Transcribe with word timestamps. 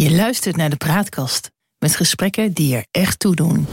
Je 0.00 0.10
luistert 0.10 0.56
naar 0.56 0.70
de 0.70 0.76
Praatkast 0.76 1.50
met 1.78 1.96
gesprekken 1.96 2.52
die 2.52 2.76
er 2.76 2.86
echt 2.90 3.18
toe 3.18 3.34
doen. 3.34 3.66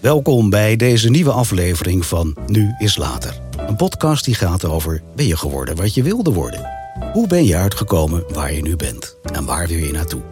Welkom 0.00 0.50
bij 0.50 0.76
deze 0.76 1.10
nieuwe 1.10 1.32
aflevering 1.32 2.06
van 2.06 2.36
Nu 2.46 2.74
is 2.78 2.96
Later. 2.96 3.40
Een 3.56 3.76
podcast 3.76 4.24
die 4.24 4.34
gaat 4.34 4.64
over 4.64 5.02
ben 5.16 5.26
je 5.26 5.36
geworden 5.36 5.76
wat 5.76 5.94
je 5.94 6.02
wilde 6.02 6.32
worden? 6.32 6.70
Hoe 7.12 7.26
ben 7.26 7.44
je 7.44 7.56
uitgekomen 7.56 8.24
waar 8.32 8.52
je 8.52 8.62
nu 8.62 8.76
bent? 8.76 9.16
En 9.32 9.44
waar 9.44 9.66
wil 9.66 9.78
je 9.78 9.92
naartoe? 9.92 10.22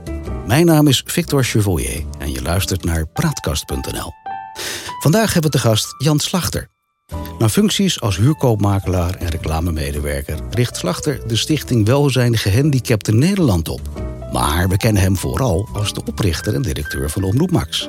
Mijn 0.47 0.67
naam 0.67 0.87
is 0.87 1.03
Victor 1.07 1.45
Chevalier 1.45 2.05
en 2.19 2.33
je 2.33 2.43
luistert 2.43 2.85
naar 2.85 3.07
Praatkast.nl. 3.07 4.13
Vandaag 5.01 5.33
hebben 5.33 5.51
we 5.51 5.57
te 5.57 5.63
gast 5.63 5.95
Jan 5.99 6.19
Slachter. 6.19 6.69
Na 7.39 7.49
functies 7.49 8.01
als 8.01 8.17
huurkoopmakelaar 8.17 9.15
en 9.15 9.29
reclamemedewerker 9.29 10.39
richt 10.51 10.77
Slachter 10.77 11.21
de 11.27 11.37
stichting 11.37 11.87
Welzijn 11.87 12.37
Gehandicapten 12.37 13.19
Nederland 13.19 13.69
op. 13.69 13.81
Maar 14.33 14.69
we 14.69 14.77
kennen 14.77 15.03
hem 15.03 15.17
vooral 15.17 15.69
als 15.73 15.93
de 15.93 16.01
oprichter 16.05 16.55
en 16.55 16.63
directeur 16.63 17.11
van 17.11 17.23
Omroep 17.23 17.51
Max. 17.51 17.89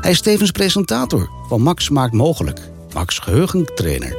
Hij 0.00 0.10
is 0.10 0.20
tevens 0.20 0.50
presentator 0.50 1.30
van 1.48 1.62
Max 1.62 1.88
Maakt 1.88 2.12
Mogelijk, 2.12 2.60
Max 2.92 3.18
Geheugentrainer, 3.18 4.16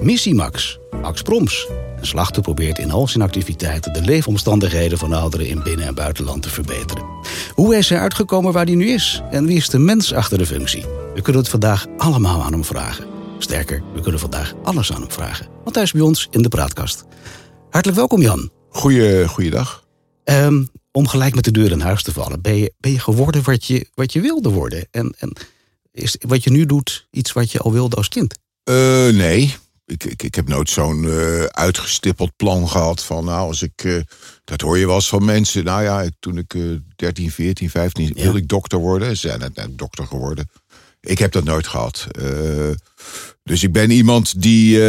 Missie 0.00 0.34
Max, 0.34 0.78
Max 1.02 1.22
Proms. 1.22 1.68
Slachter 2.00 2.42
probeert 2.42 2.78
in 2.78 2.90
al 2.90 3.08
zijn 3.08 3.24
activiteiten 3.24 3.92
de 3.92 4.02
leefomstandigheden 4.02 4.98
van 4.98 5.12
ouderen 5.12 5.48
in 5.48 5.62
binnen- 5.62 5.86
en 5.86 5.94
buitenland 5.94 6.42
te 6.42 6.50
verbeteren. 6.50 7.04
Hoe 7.54 7.76
is 7.76 7.88
hij 7.88 7.98
uitgekomen 7.98 8.52
waar 8.52 8.66
hij 8.66 8.74
nu 8.74 8.88
is? 8.88 9.22
En 9.30 9.46
wie 9.46 9.56
is 9.56 9.68
de 9.68 9.78
mens 9.78 10.12
achter 10.12 10.38
de 10.38 10.46
functie? 10.46 10.84
We 11.14 11.22
kunnen 11.22 11.42
het 11.42 11.50
vandaag 11.50 11.86
allemaal 11.96 12.42
aan 12.42 12.52
hem 12.52 12.64
vragen. 12.64 13.15
Sterker, 13.38 13.82
we 13.94 14.00
kunnen 14.00 14.20
vandaag 14.20 14.54
alles 14.62 14.92
aan 14.92 15.00
hem 15.00 15.10
vragen. 15.10 15.46
Want 15.64 15.74
hij 15.74 15.84
is 15.84 15.92
bij 15.92 16.00
ons 16.00 16.28
in 16.30 16.42
de 16.42 16.48
praatkast. 16.48 17.04
Hartelijk 17.70 17.98
welkom, 17.98 18.22
Jan. 18.22 18.50
Goeie, 18.68 19.28
goeiedag. 19.28 19.84
Ehm, 20.24 20.64
om 20.92 21.08
gelijk 21.08 21.34
met 21.34 21.44
de 21.44 21.50
deur 21.50 21.70
in 21.70 21.80
huis 21.80 22.02
te 22.02 22.12
vallen. 22.12 22.42
Ben 22.42 22.56
je, 22.56 22.72
ben 22.78 22.92
je 22.92 22.98
geworden 22.98 23.42
wat 23.42 23.64
je, 23.64 23.88
wat 23.94 24.12
je 24.12 24.20
wilde 24.20 24.48
worden? 24.48 24.88
En, 24.90 25.14
en 25.18 25.36
is 25.92 26.16
wat 26.20 26.44
je 26.44 26.50
nu 26.50 26.66
doet 26.66 27.06
iets 27.10 27.32
wat 27.32 27.52
je 27.52 27.58
al 27.58 27.72
wilde 27.72 27.96
als 27.96 28.08
kind? 28.08 28.38
Uh, 28.64 28.74
nee, 29.08 29.54
ik, 29.86 30.04
ik, 30.04 30.22
ik 30.22 30.34
heb 30.34 30.48
nooit 30.48 30.70
zo'n 30.70 31.02
uh, 31.02 31.44
uitgestippeld 31.44 32.36
plan 32.36 32.68
gehad 32.68 33.02
van 33.02 33.24
nou, 33.24 33.48
als 33.48 33.62
ik, 33.62 33.84
uh, 33.84 34.00
dat 34.44 34.60
hoor 34.60 34.78
je 34.78 34.86
wel 34.86 34.94
eens 34.94 35.08
van 35.08 35.24
mensen. 35.24 35.64
Nou 35.64 35.82
ja, 35.82 36.08
toen 36.20 36.38
ik 36.38 36.56
13, 36.96 37.30
14, 37.30 37.70
15 37.70 38.12
ja. 38.14 38.22
wilde 38.22 38.38
ik 38.38 38.48
dokter 38.48 38.78
worden. 38.78 39.16
Ze 39.16 39.28
zijn 39.28 39.52
net 39.54 39.78
dokter 39.78 40.06
geworden. 40.06 40.50
Ik 41.06 41.18
heb 41.18 41.32
dat 41.32 41.44
nooit 41.44 41.66
gehad. 41.66 42.06
Uh, 42.20 42.70
dus 43.42 43.62
ik 43.62 43.72
ben 43.72 43.90
iemand 43.90 44.42
die, 44.42 44.76
uh, 44.76 44.82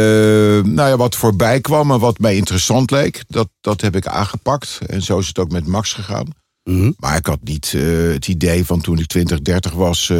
nou 0.62 0.88
ja, 0.88 0.96
wat 0.96 1.16
voorbij 1.16 1.60
kwam 1.60 1.90
en 1.90 1.98
wat 1.98 2.18
mij 2.18 2.36
interessant 2.36 2.90
leek. 2.90 3.24
Dat, 3.28 3.48
dat 3.60 3.80
heb 3.80 3.96
ik 3.96 4.06
aangepakt. 4.06 4.78
En 4.86 5.02
zo 5.02 5.18
is 5.18 5.28
het 5.28 5.38
ook 5.38 5.50
met 5.50 5.66
Max 5.66 5.92
gegaan. 5.92 6.26
Mhm. 6.62 6.76
Mm 6.76 6.82
-hmm. 6.82 6.94
Maar 6.98 7.16
ik 7.16 7.26
had 7.26 7.38
niet 7.42 7.72
uh, 7.76 8.12
het 8.12 8.28
idee 8.28 8.64
van 8.64 8.80
toen 8.80 8.98
ik 8.98 9.06
20, 9.06 9.40
30 9.40 9.72
was... 9.72 10.12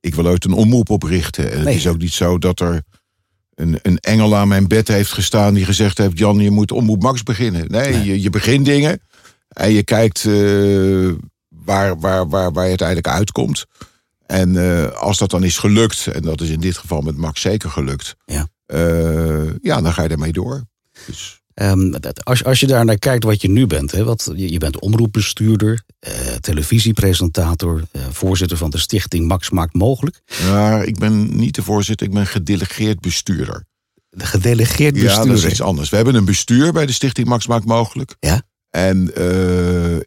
ik 0.00 0.14
wil 0.14 0.26
ooit 0.26 0.44
een 0.44 0.52
omroep 0.52 0.90
oprichten. 0.90 1.50
En 1.50 1.56
nee. 1.56 1.66
het 1.66 1.74
is 1.74 1.86
ook 1.86 1.98
niet 1.98 2.12
zo 2.12 2.38
dat 2.38 2.60
er 2.60 2.82
een, 3.54 3.78
een 3.82 3.98
engel 3.98 4.36
aan 4.36 4.48
mijn 4.48 4.68
bed 4.68 4.88
heeft 4.88 5.12
gestaan... 5.12 5.54
die 5.54 5.64
gezegd 5.64 5.98
heeft, 5.98 6.18
Jan, 6.18 6.38
je 6.38 6.50
moet 6.50 6.72
omroep 6.72 7.02
Max 7.02 7.22
beginnen. 7.22 7.70
Nee, 7.70 7.92
nee. 7.92 8.04
Je, 8.04 8.22
je 8.22 8.30
begint 8.30 8.64
dingen 8.64 9.00
en 9.48 9.72
je 9.72 9.82
kijkt 9.82 10.24
waar, 11.48 11.98
waar, 11.98 12.28
waar, 12.28 12.52
waar 12.52 12.62
je 12.64 12.68
uiteindelijk 12.68 13.08
uitkomt... 13.08 13.66
En 14.28 14.54
uh, 14.54 14.90
als 14.90 15.18
dat 15.18 15.30
dan 15.30 15.44
is 15.44 15.58
gelukt, 15.58 16.06
en 16.06 16.22
dat 16.22 16.40
is 16.40 16.48
in 16.48 16.60
dit 16.60 16.76
geval 16.76 17.00
met 17.00 17.16
Max 17.16 17.40
zeker 17.40 17.70
gelukt, 17.70 18.16
ja, 18.24 18.48
uh, 18.66 19.50
ja 19.62 19.80
dan 19.80 19.92
ga 19.92 20.02
je 20.02 20.08
ermee 20.08 20.32
door. 20.32 20.64
Dus. 21.06 21.40
Um, 21.54 21.94
als, 22.22 22.44
als 22.44 22.60
je 22.60 22.66
daar 22.66 22.84
naar 22.84 22.98
kijkt 22.98 23.24
wat 23.24 23.42
je 23.42 23.48
nu 23.48 23.66
bent, 23.66 23.90
hè, 23.90 24.04
wat, 24.04 24.30
je, 24.36 24.52
je 24.52 24.58
bent 24.58 24.80
omroepbestuurder, 24.80 25.82
uh, 26.08 26.12
televisiepresentator, 26.34 27.82
voorzitter 28.10 28.56
van 28.56 28.70
de 28.70 28.78
stichting 28.78 29.26
Max 29.26 29.50
Maakt 29.50 29.74
Mogelijk. 29.74 30.20
Ja, 30.26 30.82
ik 30.82 30.98
ben 30.98 31.36
niet 31.36 31.54
de 31.54 31.62
voorzitter, 31.62 32.06
ik 32.06 32.12
ben 32.12 32.26
gedelegeerd 32.26 33.00
bestuurder. 33.00 33.64
De 34.10 34.26
gedelegeerd 34.26 34.92
bestuurder? 34.92 35.24
Ja, 35.24 35.30
dat 35.30 35.44
is 35.44 35.50
iets 35.50 35.62
anders. 35.62 35.88
We 35.88 35.96
hebben 35.96 36.14
een 36.14 36.24
bestuur 36.24 36.72
bij 36.72 36.86
de 36.86 36.92
stichting 36.92 37.28
Max 37.28 37.46
Maakt 37.46 37.64
Mogelijk. 37.64 38.16
Ja. 38.20 38.42
En 38.70 39.12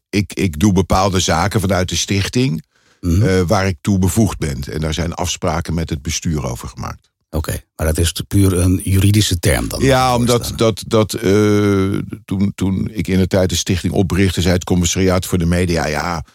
ik, 0.10 0.34
ik 0.34 0.60
doe 0.60 0.74
bepaalde 0.74 1.20
zaken 1.20 1.62
vanuit 1.62 1.90
de 1.90 1.96
stichting. 1.96 2.64
Mhm. 3.02 3.14
Mm 3.14 3.22
-hmm. 3.22 3.30
uh, 3.30 3.42
waar 3.42 3.68
ik 3.68 3.78
toe 3.82 4.00
bevoegd 4.00 4.38
ben. 4.38 4.64
En 4.72 4.82
daar 4.82 4.94
zijn 4.94 5.14
afspraken 5.14 5.74
met 5.74 5.90
het 5.90 6.02
bestuur 6.02 6.46
over 6.46 6.68
gemaakt. 6.68 7.12
Oké, 7.34 7.50
okay, 7.50 7.64
maar 7.76 7.88
dat 7.88 7.98
is 7.98 8.14
puur 8.28 8.58
een 8.58 8.82
juridische 8.84 9.40
term 9.40 9.68
dan? 9.68 9.84
Ja, 9.84 10.16
omdat 10.16 10.54
dat, 10.56 10.84
dat, 10.88 11.24
uh, 11.24 12.00
toen, 12.26 12.52
toen 12.56 12.90
ik 12.92 13.08
in 13.08 13.18
de 13.18 13.28
tijd 13.28 13.50
de 13.50 13.56
stichting 13.56 13.94
oprichtte... 13.94 14.42
zei 14.42 14.54
het 14.54 14.64
commissariaat 14.64 15.26
voor 15.26 15.38
de 15.38 15.46
media... 15.46 15.88
ja, 15.88 16.26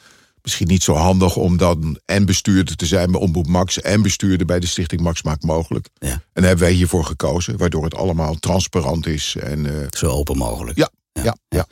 misschien 0.43 0.67
niet 0.67 0.83
zo 0.83 0.95
handig 0.95 1.37
om 1.37 1.57
dan 1.57 1.99
en 2.05 2.27
bestuurder 2.27 2.77
te 2.77 2.87
zijn 2.87 3.11
bij 3.11 3.21
Omroep 3.21 3.47
Max... 3.47 3.81
en 3.81 4.03
bestuurder 4.03 4.47
bij 4.47 4.61
de 4.61 4.67
stichting 4.67 5.01
Max 5.01 5.23
Maakt 5.23 5.45
Mogelijk. 5.45 5.89
Ja. 5.99 6.09
En 6.09 6.21
daar 6.33 6.45
hebben 6.45 6.67
wij 6.67 6.75
hiervoor 6.75 7.05
gekozen, 7.05 7.57
waardoor 7.57 7.85
het 7.85 7.95
allemaal 7.95 8.35
transparant 8.35 9.07
is. 9.07 9.37
En, 9.41 9.65
uh, 9.65 9.73
Zo 9.91 10.07
open 10.07 10.37
mogelijk. 10.37 10.79
Ja, 10.79 10.91
ja, 11.13 11.23
ja. 11.23 11.37
ja. 11.49 11.67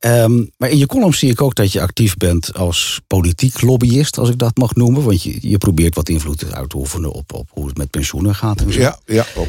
Um, 0.00 0.50
maar 0.56 0.70
in 0.70 0.78
je 0.78 0.86
column 0.86 1.14
zie 1.14 1.30
ik 1.30 1.40
ook 1.40 1.54
dat 1.54 1.72
je 1.72 1.80
actief 1.80 2.16
bent 2.16 2.54
als 2.54 3.00
politiek 3.06 3.60
lobbyist, 3.60 4.18
als 4.18 4.28
ik 4.28 4.38
dat 4.38 4.56
mag 4.56 4.74
noemen. 4.74 5.02
Want 5.02 5.22
je, 5.22 5.48
je 5.48 5.58
probeert 5.58 5.94
wat 5.94 6.08
invloed 6.08 6.54
uit 6.54 6.70
te 6.70 6.76
oefenen 6.76 7.12
op, 7.12 7.32
op 7.34 7.48
hoe 7.50 7.66
het 7.66 7.76
met 7.76 7.90
pensioenen 7.90 8.34
gaat. 8.34 8.60
En 8.60 8.72
zo. 8.72 8.80
Ja, 8.80 8.98
ja. 9.04 9.26
Oh. 9.34 9.46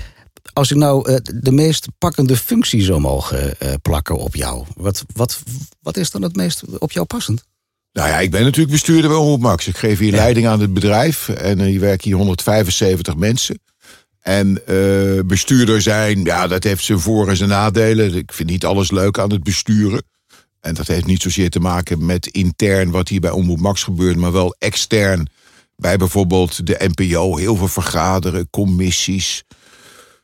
Als 0.54 0.72
ik 0.72 0.78
nou 0.78 1.12
uh, 1.12 1.18
de 1.34 1.52
meest 1.52 1.88
pakkende 1.98 2.38
functie 2.38 2.82
zou 2.82 3.00
mogen 3.00 3.56
uh, 3.64 3.74
plakken 3.82 4.18
op 4.18 4.36
jou, 4.36 4.66
wat, 4.76 5.06
wat, 5.14 5.40
wat 5.82 5.98
is 5.98 6.12
dan 6.12 6.22
het 6.22 6.36
meest 6.36 6.64
op 6.80 6.92
jou 6.92 7.06
passend? 7.06 7.44
Nou 7.92 8.10
ja, 8.10 8.20
ik 8.20 8.32
ben 8.32 8.42
natuurlijk 8.42 8.72
bestuurder 8.72 9.10
bij 9.10 9.20
Omroep 9.20 9.40
Max. 9.40 9.68
Ik 9.68 9.78
geef 9.78 10.00
hier 10.00 10.12
ja. 10.12 10.16
leiding 10.16 10.48
aan 10.48 10.60
het 10.60 10.74
bedrijf 10.74 11.30
en 11.30 11.62
hier 11.62 11.80
werken 11.80 12.08
hier 12.08 12.16
175 12.18 13.16
mensen. 13.16 13.60
En 14.22 14.62
uh, 14.70 15.20
bestuurder 15.26 15.82
zijn, 15.82 16.24
ja, 16.24 16.48
dat 16.48 16.64
heeft 16.64 16.84
zijn 16.84 17.00
voor- 17.00 17.30
en 17.30 17.38
zijn 17.38 17.50
nadelen. 17.50 18.16
Ik 18.16 18.34
vind 18.34 18.50
niet 18.50 18.66
alles 18.66 18.92
leuk 18.92 19.20
aan 19.20 19.32
het 19.32 19.44
besturen. 19.44 20.04
En 20.60 20.74
dat 20.74 20.88
heeft 20.88 21.06
niet 21.06 21.22
zozeer 21.22 21.50
te 21.50 21.60
maken 21.60 22.06
met 22.06 22.28
intern 22.28 22.92
wat 22.92 23.08
hier 23.08 23.20
bij 23.20 23.32
Omroep 23.32 23.60
Max 23.60 23.84
gebeurt, 23.84 24.18
maar 24.18 24.32
wel 24.32 24.56
extern. 24.60 25.30
Bij 25.76 25.98
bijvoorbeeld 25.98 26.68
de 26.68 26.90
NPO, 26.96 27.38
heel 27.38 27.56
veel 27.56 27.68
vergaderen, 27.68 28.50
commissies. 28.50 29.44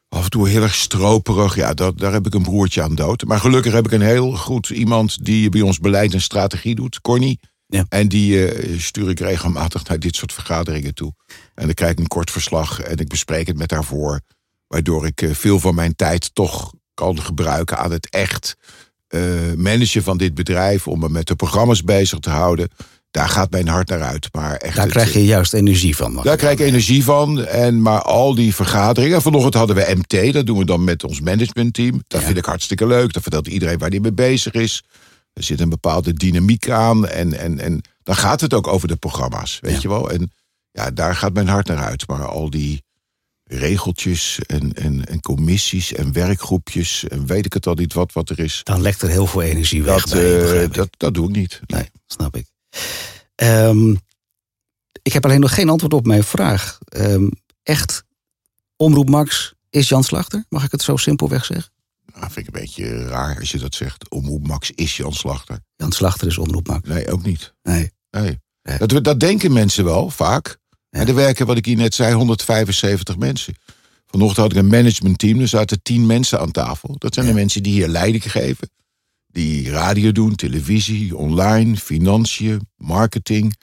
Af 0.10 0.24
en 0.24 0.30
toe 0.30 0.50
heel 0.50 0.62
erg 0.62 0.76
stroperig. 0.76 1.56
Ja, 1.56 1.74
dat, 1.74 1.98
daar 1.98 2.14
heb 2.14 2.26
ik 2.26 2.34
een 2.34 2.44
broertje 2.44 2.82
aan 2.82 2.96
dood. 2.96 3.24
Maar 3.24 3.40
gelukkig 3.40 3.74
heb 3.74 3.86
ik 3.86 3.92
een 3.92 4.02
heel 4.02 4.32
goed 4.32 4.70
iemand 4.70 5.26
die 5.26 5.50
bij 5.50 5.62
ons 5.62 5.80
beleid 5.80 6.14
en 6.14 6.22
strategie 6.22 6.76
doet, 6.76 7.02
Corny. 7.02 7.38
Ja. 7.68 7.86
En 7.90 8.08
die 8.08 8.54
uh, 8.54 8.80
stuur 8.80 9.10
ik 9.10 9.20
regelmatig 9.20 9.88
naar 9.88 10.00
dit 10.00 10.16
soort 10.16 10.34
vergaderingen 10.34 10.94
toe. 10.94 11.14
En 11.56 11.66
dan 11.66 11.74
krijg 11.74 11.92
ik 11.92 12.00
een 12.00 12.08
kort 12.08 12.32
verslag 12.32 12.80
en 12.80 12.98
ik 12.98 13.08
bespreek 13.08 13.48
het 13.48 13.58
met 13.58 13.72
haar 13.72 13.84
voor. 13.84 14.22
Waardoor 14.68 15.06
ik 15.06 15.22
uh, 15.22 15.34
veel 15.34 15.60
van 15.60 15.76
mijn 15.76 15.96
tijd 15.96 16.36
toch 16.36 16.74
kan 16.94 17.22
gebruiken 17.22 17.78
aan 17.78 17.92
het 17.92 18.10
echt 18.10 18.56
uh, 19.16 19.54
managen 19.58 20.04
van 20.04 20.18
dit 20.18 20.34
bedrijf. 20.34 20.88
Om 20.88 21.00
me 21.00 21.10
met 21.10 21.28
de 21.28 21.36
programma's 21.36 21.84
bezig 21.84 22.20
te 22.20 22.30
houden. 22.30 22.70
Daar 23.12 23.30
gaat 23.30 23.52
mijn 23.52 23.68
hart 23.68 23.90
naar 23.90 24.02
uit. 24.02 24.28
Maar 24.32 24.56
echt 24.56 24.76
daar 24.76 24.84
het, 24.84 24.94
krijg 24.94 25.14
je 25.14 25.26
juist 25.26 25.54
energie 25.54 25.96
van. 25.96 26.20
Daar 26.24 26.38
krijg 26.38 26.60
ik 26.60 26.66
energie 26.66 27.04
van. 27.04 27.46
En 27.46 27.82
maar 27.82 28.02
al 28.02 28.36
die 28.36 28.56
vergaderingen. 28.56 29.22
Vanochtend 29.22 29.54
hadden 29.54 29.76
we 29.76 29.96
MT. 29.98 30.34
Dat 30.34 30.46
doen 30.46 30.58
we 30.58 30.66
dan 30.66 30.84
met 30.84 31.04
ons 31.04 31.22
managementteam. 31.22 32.02
Dat 32.08 32.20
Ja. 32.20 32.26
vind 32.26 32.38
ik 32.38 32.46
hartstikke 32.46 32.88
leuk. 32.88 33.14
Dat 33.14 33.22
vertelt 33.22 33.48
iedereen 33.48 33.78
waar 33.78 33.90
die 33.90 34.02
mee 34.02 34.14
bezig 34.14 34.54
is. 34.54 34.84
Er 35.34 35.44
zit 35.44 35.60
een 35.60 35.70
bepaalde 35.70 36.14
dynamiek 36.14 36.70
aan. 36.70 37.08
En, 37.08 37.34
en, 37.40 37.60
en 37.60 37.82
dan 38.04 38.16
gaat 38.16 38.42
het 38.42 38.54
ook 38.54 38.68
over 38.68 38.88
de 38.88 38.96
programma's. 38.96 39.58
Weet 39.62 39.74
Ja. 39.74 39.80
je 39.82 39.88
wel? 39.88 40.10
En 40.12 40.32
ja, 40.72 40.92
daar 40.92 41.16
gaat 41.16 41.34
mijn 41.34 41.48
hart 41.48 41.68
naar 41.68 41.84
uit. 41.84 42.08
Maar 42.08 42.26
al 42.26 42.50
die 42.50 42.84
regeltjes 43.58 44.40
en, 44.40 44.74
en, 44.74 45.06
en 45.06 45.20
commissies 45.20 45.94
en 45.94 46.14
werkgroepjes... 46.14 47.08
en 47.08 47.26
weet 47.26 47.46
ik 47.46 47.54
het 47.54 47.68
al 47.68 47.74
niet 47.74 47.94
wat, 47.94 48.14
wat 48.14 48.30
er 48.30 48.40
is... 48.40 48.62
Dan 48.64 48.82
lekt 48.82 49.02
er 49.02 49.10
heel 49.10 49.28
veel 49.28 49.42
energie 49.42 49.84
weg. 49.84 50.04
Dat, 50.04 50.14
bij 50.20 50.64
eh, 50.64 50.72
dat, 50.72 50.90
dat 50.98 51.14
doe 51.14 51.30
ik 51.30 51.36
niet. 51.36 51.62
Nee, 51.66 51.90
snap 52.08 52.36
ik. 52.36 52.46
Ehm, 53.36 53.96
ik 55.02 55.14
heb 55.14 55.26
alleen 55.26 55.40
nog 55.40 55.54
geen 55.54 55.70
antwoord 55.70 55.94
op 55.94 56.06
mijn 56.06 56.24
vraag. 56.24 56.78
Ehm, 56.86 57.30
echt, 57.64 58.04
Omroep 58.76 59.10
Max 59.10 59.54
is 59.70 59.90
Jan 59.90 60.04
Slachter? 60.04 60.46
Mag 60.50 60.64
ik 60.64 60.72
het 60.72 60.82
zo 60.82 60.98
simpelweg 60.98 61.46
zeggen? 61.46 61.72
Nou, 62.14 62.32
vind 62.32 62.48
ik 62.48 62.54
een 62.54 62.62
beetje 62.62 63.06
raar 63.06 63.40
als 63.40 63.52
je 63.52 63.60
dat 63.60 63.76
zegt. 63.76 64.10
Omroep 64.10 64.48
Max 64.48 64.72
is 64.72 64.98
Jan 64.98 65.14
Slachter. 65.14 65.60
Jan 65.76 65.92
Slachter 65.92 66.28
is 66.28 66.38
Omroep 66.38 66.68
Max. 66.68 66.88
Nee, 66.88 67.12
ook 67.12 67.24
niet. 67.24 67.54
Nee. 67.64 67.92
Nee. 68.10 68.40
Nee. 68.64 68.78
Dat, 68.78 69.04
dat 69.04 69.20
denken 69.20 69.54
mensen 69.54 69.84
wel, 69.84 70.10
vaak. 70.10 70.58
En 70.94 71.08
er 71.08 71.16
werken, 71.16 71.46
wat 71.46 71.58
ik 71.58 71.66
hier 71.66 71.76
net 71.76 71.96
zei, 71.96 72.14
175 72.14 73.18
mensen. 73.18 73.54
Vanochtend 74.08 74.38
had 74.38 74.52
ik 74.52 74.58
een 74.58 74.68
managementteam. 74.68 75.40
Er 75.40 75.48
zaten 75.48 75.82
10 75.82 76.06
mensen 76.06 76.40
aan 76.40 76.52
tafel. 76.52 76.96
Dat 76.98 77.14
zijn 77.14 77.26
de 77.26 77.34
mensen 77.34 77.64
die 77.64 77.74
hier 77.74 77.88
leiding 77.88 78.32
geven. 78.32 78.70
Die 79.28 79.70
radio 79.70 80.12
doen, 80.12 80.36
televisie, 80.36 81.16
online, 81.16 81.78
financiën, 81.78 82.68
marketing, 82.78 83.56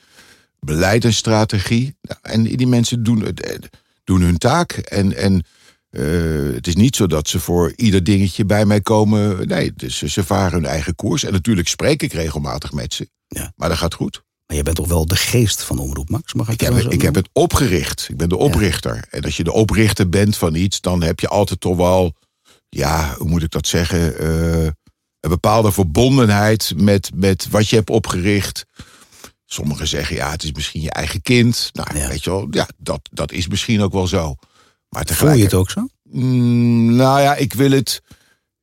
beleid 0.59 1.05
en 1.05 1.13
strategie. 1.13 1.95
Nou, 2.01 2.19
En 2.21 2.43
die 2.43 2.67
mensen 2.67 3.03
doen, 3.03 3.35
eh, 3.35 3.57
doen 4.03 4.21
hun 4.21 4.37
taak. 4.37 4.71
En, 4.71 5.15
en 5.15 5.43
eh, 5.89 6.53
het 6.53 6.67
is 6.67 6.75
niet 6.75 6.95
zo 6.95 7.07
dat 7.07 7.27
ze 7.27 7.39
voor 7.39 7.73
ieder 7.75 8.03
dingetje 8.03 8.45
bij 8.45 8.65
mij 8.65 8.81
komen. 8.81 9.47
Nee, 9.47 9.73
dus 9.75 9.97
ze 9.97 10.23
varen 10.23 10.53
hun 10.53 10.65
eigen 10.65 10.95
koers. 10.95 11.23
En 11.23 11.31
natuurlijk 11.31 11.67
spreek 11.67 12.03
ik 12.03 12.13
regelmatig 12.13 12.71
met 12.71 12.93
ze. 12.93 13.09
Ja. 13.27 13.53
Maar 13.55 13.69
dat 13.69 13.77
gaat 13.77 13.93
goed. 13.93 14.23
Maar 14.51 14.59
je 14.59 14.65
bent 14.65 14.77
toch 14.77 14.87
wel 14.87 15.05
de 15.05 15.15
geest 15.15 15.63
van 15.63 15.79
Omroep 15.79 16.09
Max? 16.09 16.33
Mag 16.33 16.47
ik, 16.47 16.53
Ik 16.53 16.59
heb, 16.59 16.73
het- 16.73 16.93
ik 16.93 17.01
heb 17.01 17.15
het 17.15 17.29
opgericht. 17.33 18.07
Ik 18.09 18.17
ben 18.17 18.29
de 18.29 18.37
oprichter. 18.37 19.05
En 19.09 19.21
als 19.23 19.37
je 19.37 19.43
de 19.43 19.51
oprichter 19.51 20.09
bent 20.09 20.37
van 20.37 20.55
iets, 20.55 20.81
dan 20.81 21.01
heb 21.03 21.19
je 21.19 21.27
altijd 21.27 21.59
toch 21.59 21.75
wel, 21.75 22.13
ja, 22.69 23.15
hoe 23.17 23.27
moet 23.29 23.43
ik 23.43 23.51
dat 23.51 23.67
zeggen, 23.67 24.17
eh, 24.19 24.63
een 25.19 25.29
bepaalde 25.29 25.71
verbondenheid 25.71 26.73
met, 26.75 27.11
met 27.15 27.47
wat 27.49 27.67
je 27.69 27.75
hebt 27.75 27.89
opgericht. 27.89 28.65
Sommigen 29.45 29.87
zeggen, 29.87 30.15
ja, 30.15 30.31
het 30.31 30.43
is 30.43 30.51
misschien 30.51 30.81
je 30.81 30.91
eigen 30.91 31.21
kind. 31.21 31.69
Nou, 31.73 31.97
Ja. 31.97 32.07
weet 32.07 32.23
je 32.23 32.29
wel, 32.29 32.47
ja, 32.51 32.67
dat, 32.77 32.99
dat 33.11 33.31
is 33.31 33.47
misschien 33.47 33.81
ook 33.81 33.93
wel 33.93 34.07
zo. 34.07 34.35
Maar 34.89 35.05
Voel 35.07 35.31
je 35.31 35.43
het 35.43 35.53
ook 35.53 35.69
zo? 35.69 35.87
Mm, 36.03 36.95
nou 36.95 37.21
ja, 37.21 37.35
ik 37.35 37.53
wil 37.53 37.71
het. 37.71 38.01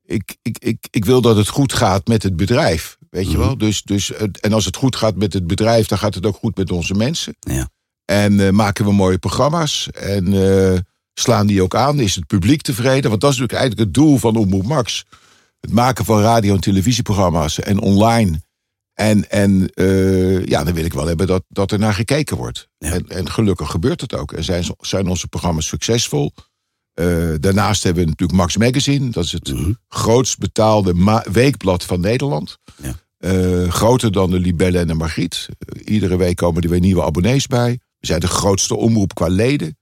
Ik, 0.04 0.36
ik, 0.42 0.58
ik, 0.58 0.86
ik 0.90 1.04
wil 1.04 1.20
dat 1.20 1.36
het 1.36 1.48
goed 1.48 1.72
gaat 1.72 2.06
met 2.06 2.22
het 2.22 2.36
bedrijf. 2.36 2.96
Weet 3.18 3.30
je 3.30 3.36
Mhm. 3.36 3.46
wel? 3.46 3.58
Dus, 3.58 3.82
dus, 3.82 4.12
en 4.40 4.52
als 4.52 4.64
het 4.64 4.76
goed 4.76 4.96
gaat 4.96 5.16
met 5.16 5.32
het 5.32 5.46
bedrijf, 5.46 5.86
dan 5.86 5.98
gaat 5.98 6.14
het 6.14 6.26
ook 6.26 6.36
goed 6.36 6.56
met 6.56 6.70
onze 6.70 6.94
mensen. 6.94 7.36
Ja. 7.40 7.68
En 8.04 8.40
eh, 8.46 8.50
maken 8.50 8.84
we 8.84 8.92
mooie 8.92 9.18
programma's. 9.18 9.88
En 9.90 10.32
eh, 10.72 10.78
slaan 11.14 11.46
die 11.46 11.62
ook 11.62 11.74
aan. 11.74 12.00
Is 12.00 12.14
het 12.14 12.26
publiek 12.26 12.62
tevreden? 12.62 13.10
Want 13.10 13.20
dat 13.20 13.32
is 13.32 13.38
natuurlijk 13.38 13.52
eigenlijk 13.60 13.80
het 13.80 13.94
doel 14.04 14.18
van 14.18 14.36
Omroep 14.36 14.64
Max. 14.66 15.04
Het 15.60 15.70
maken 15.72 16.04
van 16.04 16.20
radio- 16.20 16.54
en 16.54 16.60
televisieprogramma's 16.60 17.58
en 17.60 17.78
online. 17.78 18.40
En, 18.94 19.30
en 19.30 19.68
eh, 19.74 20.44
ja, 20.46 20.64
dan 20.64 20.74
wil 20.74 20.84
ik 20.84 20.92
wel 20.92 21.06
hebben 21.06 21.26
dat, 21.26 21.44
dat 21.48 21.72
er 21.72 21.78
naar 21.78 21.94
gekeken 21.94 22.36
wordt. 22.36 22.68
Ja. 22.78 22.90
En, 22.92 23.08
en 23.08 23.30
gelukkig 23.30 23.70
gebeurt 23.70 24.00
het 24.00 24.14
ook. 24.14 24.32
En 24.32 24.44
zijn, 24.44 24.64
zijn 24.80 25.08
onze 25.08 25.28
programma's 25.28 25.66
succesvol. 25.66 26.32
Daarnaast 27.40 27.82
hebben 27.82 28.02
we 28.02 28.08
natuurlijk 28.08 28.38
Max 28.38 28.56
Magazine. 28.56 29.10
Dat 29.10 29.24
is 29.24 29.32
het 29.32 29.52
Mhm. 29.52 29.72
grootst 29.88 30.38
betaalde 30.38 31.22
weekblad 31.32 31.84
van 31.84 32.00
Nederland. 32.00 32.58
Ja. 32.82 32.94
Eh, 33.18 33.68
groter 33.70 34.12
dan 34.12 34.30
de 34.30 34.38
Libelle 34.38 34.78
en 34.78 34.86
de 34.86 34.94
Margriet. 34.94 35.48
Eh, 35.58 35.92
iedere 35.94 36.16
week 36.16 36.36
komen 36.36 36.62
er 36.62 36.68
weer 36.70 36.80
nieuwe 36.80 37.02
abonnees 37.02 37.46
bij. 37.46 37.78
We 37.98 38.06
zijn 38.06 38.20
de 38.20 38.26
grootste 38.26 38.76
omroep 38.76 39.14
qua 39.14 39.26
leden. 39.28 39.76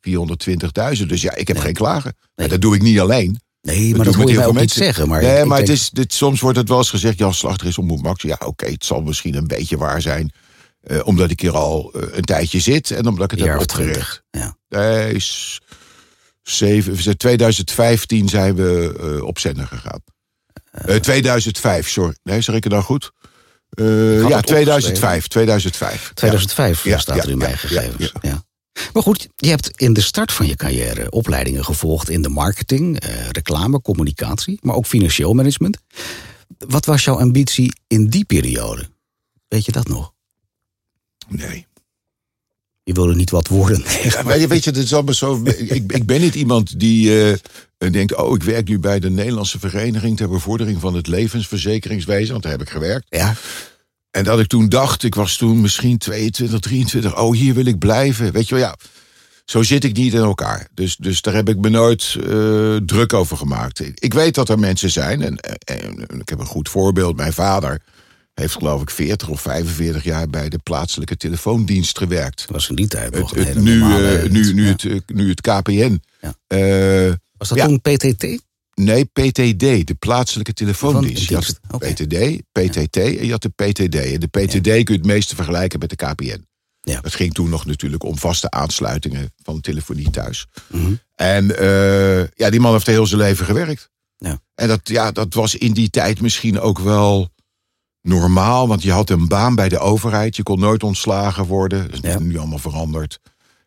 420.000. 0.00 1.08
Dus 1.08 1.22
ja, 1.22 1.34
ik 1.34 1.48
heb 1.48 1.58
geen 1.58 1.72
klagen. 1.72 2.16
Nee. 2.34 2.48
dat 2.48 2.60
doe 2.60 2.74
ik 2.74 2.82
niet 2.82 3.00
alleen. 3.00 3.40
Nee, 3.62 3.94
maar 3.96 4.04
dat 4.04 4.14
hoor 4.14 4.30
je 4.30 4.46
ook 4.46 4.60
niet 4.60 4.70
zeggen. 4.70 5.08
Maar 5.08 5.22
nee, 5.22 5.44
maar 5.44 5.58
het 5.58 5.68
is, 5.68 5.90
dit, 5.90 6.12
soms 6.12 6.40
wordt 6.40 6.58
het 6.58 6.68
wel 6.68 6.78
eens 6.78 6.90
gezegd... 6.90 7.18
Jan 7.18 7.34
Slachter 7.34 7.66
is 7.66 7.78
omroep 7.78 8.02
Max. 8.02 8.22
Ja, 8.22 8.38
oké, 8.44 8.66
het 8.66 8.84
zal 8.84 9.02
misschien 9.02 9.34
een 9.34 9.46
beetje 9.46 9.76
waar 9.76 10.02
zijn. 10.02 10.32
eh, 10.80 11.06
omdat 11.06 11.30
ik 11.30 11.40
hier 11.40 11.56
al 11.56 11.90
een 12.12 12.22
tijdje 12.24 12.60
zit. 12.60 12.90
En 12.90 13.06
omdat 13.06 13.24
ik 13.24 13.30
het 13.30 13.40
jaar 13.40 13.52
heb 13.58 13.62
opgericht. 13.62 14.22
Ja. 14.30 14.56
Nee, 14.68 15.18
s- 15.20 15.60
zeven, 16.42 16.92
we 16.94 17.02
zijn 17.02 17.16
2015 17.16 18.28
zijn 18.28 18.54
we 18.54 19.20
op 19.24 19.38
zender 19.38 19.66
gegaan. 19.66 20.00
Eh, 20.70 20.96
2005, 20.96 21.88
sorry. 21.88 22.16
Nee, 22.22 22.40
zeg 22.40 22.54
ik 22.54 22.64
het 22.64 22.72
nou 22.72 22.84
goed? 22.84 23.12
Eh, 23.70 24.28
ja, 24.28 24.36
het 24.36 24.46
2005. 24.46 25.26
2005. 25.26 26.10
2005 26.14 26.84
Ja, 26.84 26.98
staat 26.98 27.16
ja, 27.16 27.22
er 27.22 27.30
in 27.30 27.38
mijn 27.38 27.50
ja, 27.50 27.56
gegevens. 27.56 28.12
Ja, 28.20 28.42
Maar 28.92 29.02
goed, 29.02 29.28
je 29.36 29.48
hebt 29.48 29.80
in 29.80 29.92
de 29.92 30.00
start 30.00 30.32
van 30.32 30.46
je 30.46 30.56
carrière 30.56 31.10
opleidingen 31.10 31.64
gevolgd 31.64 32.08
in 32.08 32.22
de 32.22 32.28
marketing, 32.28 33.00
eh, 33.00 33.28
reclame, 33.28 33.80
communicatie, 33.80 34.58
maar 34.62 34.74
ook 34.74 34.86
financieel 34.86 35.34
management. 35.34 35.78
Wat 36.58 36.86
was 36.86 37.04
jouw 37.04 37.18
ambitie 37.18 37.72
in 37.86 38.06
die 38.06 38.24
periode? 38.24 38.88
Weet 39.48 39.64
je 39.64 39.72
dat 39.72 39.88
nog? 39.88 40.12
Nee. 41.28 41.66
Je 42.88 42.94
wilde 42.94 43.14
niet 43.14 43.30
wat 43.30 43.48
worden. 43.48 43.82
Ja, 44.02 44.24
weet, 44.24 44.64
je, 44.64 44.70
het 44.70 44.78
is 44.78 44.94
allemaal 44.94 45.14
zo. 45.14 45.40
Ik, 45.44 45.92
ik 45.92 46.06
ben 46.06 46.20
niet 46.20 46.34
iemand 46.34 46.80
die 46.80 47.30
eh, 47.78 47.90
denkt: 47.90 48.14
Oh, 48.16 48.34
ik 48.34 48.42
werk 48.42 48.68
nu 48.68 48.78
bij 48.78 49.00
de 49.00 49.10
Nederlandse 49.10 49.58
Vereniging 49.58 50.16
ter 50.16 50.28
bevordering 50.28 50.80
van 50.80 50.94
het 50.94 51.06
levensverzekeringswezen. 51.06 52.30
Want 52.30 52.42
daar 52.42 52.52
heb 52.52 52.60
ik 52.60 52.70
gewerkt. 52.70 53.06
Ja, 53.08 53.34
En 54.10 54.24
dat 54.24 54.40
ik 54.40 54.46
toen 54.46 54.68
dacht, 54.68 55.02
ik 55.02 55.14
was 55.14 55.36
toen 55.36 55.60
misschien 55.60 55.98
22, 55.98 56.60
23, 56.60 57.18
oh, 57.18 57.34
hier 57.34 57.54
wil 57.54 57.66
ik 57.66 57.78
blijven. 57.78 58.32
Weet 58.32 58.48
je 58.48 58.54
wel, 58.54 58.64
ja, 58.64 58.76
zo 59.44 59.62
zit 59.62 59.84
ik 59.84 59.96
niet 59.96 60.14
in 60.14 60.20
elkaar. 60.20 60.68
Dus, 60.74 60.96
dus 60.96 61.20
daar 61.20 61.34
heb 61.34 61.48
ik 61.48 61.58
me 61.58 61.68
nooit 61.68 62.16
eh, 62.20 62.76
druk 62.76 63.12
over 63.12 63.36
gemaakt. 63.36 63.82
Ik 63.94 64.14
weet 64.14 64.34
dat 64.34 64.48
er 64.48 64.58
mensen 64.58 64.90
zijn, 64.90 65.22
en, 65.22 65.36
en, 65.40 66.08
en 66.08 66.20
ik 66.20 66.28
heb 66.28 66.38
een 66.38 66.46
goed 66.46 66.68
voorbeeld. 66.68 67.16
Mijn 67.16 67.32
vader 67.32 67.80
heeft 68.38 68.54
geloof 68.54 68.82
ik 68.82 68.90
40 68.90 69.28
of 69.28 69.40
45 69.40 70.04
jaar 70.04 70.28
bij 70.28 70.48
de 70.48 70.58
plaatselijke 70.58 71.16
telefoondienst 71.16 71.98
gewerkt. 71.98 72.38
dat 72.38 72.50
was 72.50 72.68
in 72.68 72.74
die 72.74 72.86
tijd 72.86 73.14
nog 73.18 73.34
Het, 73.34 73.48
het, 73.48 73.62
nu, 73.62 73.82
eh, 73.82 74.30
nu, 74.30 74.52
nu, 74.52 74.64
ja. 74.64 74.70
het, 74.70 74.84
eh, 74.84 74.98
nu 75.06 75.28
het 75.28 75.40
KPN. 75.40 76.02
Ja. 76.20 76.34
Eh, 76.46 77.12
Was 77.36 77.48
dat 77.48 77.58
ja. 77.58 77.66
toen 77.66 77.80
PTT? 77.80 78.46
Nee, 78.74 79.04
PTD, 79.04 79.86
de 79.86 79.96
plaatselijke 79.98 80.52
telefoondienst. 80.52 81.28
Je. 81.28 81.38
PTD, 81.78 82.42
PTT 82.52 82.96
en 82.96 83.24
je 83.24 83.30
had 83.30 83.42
de 83.42 83.48
PTD. 83.48 83.94
En 83.94 84.20
de 84.20 84.26
PTD 84.26 84.62
kun 84.62 84.84
je 84.84 84.92
het 84.92 85.04
meeste 85.04 85.34
vergelijken 85.34 85.78
met 85.78 85.90
de 85.90 85.96
KPN. 85.96 86.46
Ja. 86.80 87.00
Het 87.02 87.14
ging 87.14 87.34
toen 87.34 87.48
nog 87.48 87.66
natuurlijk 87.66 88.02
om 88.02 88.18
vaste 88.18 88.50
aansluitingen 88.50 89.32
van 89.42 89.60
telefonie 89.60 90.10
thuis. 90.10 90.46
Mhm. 90.66 90.92
En 91.14 91.58
eh, 91.58 92.26
ja, 92.34 92.50
die 92.50 92.60
man 92.60 92.72
heeft 92.72 92.86
heel 92.86 93.06
zijn 93.06 93.20
leven 93.20 93.44
gewerkt. 93.46 93.90
Ja. 94.16 94.40
En 94.54 94.68
dat, 94.68 94.80
ja, 94.82 95.12
dat 95.12 95.34
was 95.34 95.54
in 95.54 95.72
die 95.72 95.90
tijd 95.90 96.20
misschien 96.20 96.60
ook 96.60 96.78
wel 96.78 97.30
normaal. 98.08 98.68
Want 98.68 98.82
je 98.82 98.92
had 98.92 99.10
een 99.10 99.28
baan 99.28 99.54
bij 99.54 99.68
de 99.68 99.78
overheid. 99.78 100.36
Je 100.36 100.42
kon 100.42 100.58
nooit 100.60 100.82
ontslagen 100.82 101.44
worden. 101.44 101.90
Dat 101.90 102.04
is 102.04 102.12
Ja. 102.12 102.18
nu 102.18 102.38
allemaal 102.38 102.58
veranderd. 102.58 103.18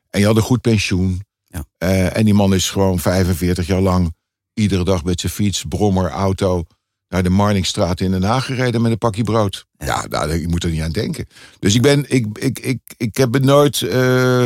En 0.09 0.19
je 0.19 0.25
had 0.25 0.35
een 0.35 0.41
goed 0.41 0.61
pensioen. 0.61 1.21
Ja. 1.45 1.65
Eh, 1.77 2.17
en 2.17 2.25
die 2.25 2.33
man 2.33 2.53
is 2.53 2.69
gewoon 2.69 2.99
45 2.99 3.67
jaar 3.67 3.81
lang... 3.81 4.15
iedere 4.53 4.83
dag 4.83 5.03
met 5.03 5.19
zijn 5.19 5.31
fiets, 5.31 5.65
brommer, 5.69 6.09
auto... 6.09 6.63
naar 7.09 7.23
de 7.23 7.29
Marnixstraat 7.29 7.99
in 7.99 8.11
Den 8.11 8.23
Haag 8.23 8.45
gereden 8.45 8.81
met 8.81 8.91
een 8.91 8.97
pakje 8.97 9.23
brood. 9.23 9.65
Ja, 9.77 10.05
nou, 10.09 10.31
ik 10.33 10.47
moet 10.47 10.63
er 10.63 10.69
niet 10.69 10.81
aan 10.81 10.91
denken. 10.91 11.27
Dus 11.59 11.75
ik, 11.75 11.81
ben, 11.81 12.05
ik, 12.07 12.25
ik, 12.37 12.59
ik, 12.59 12.79
ik 12.97 13.17
heb 13.17 13.33
het 13.33 13.43
nooit 13.43 13.81
eh, 13.81 14.45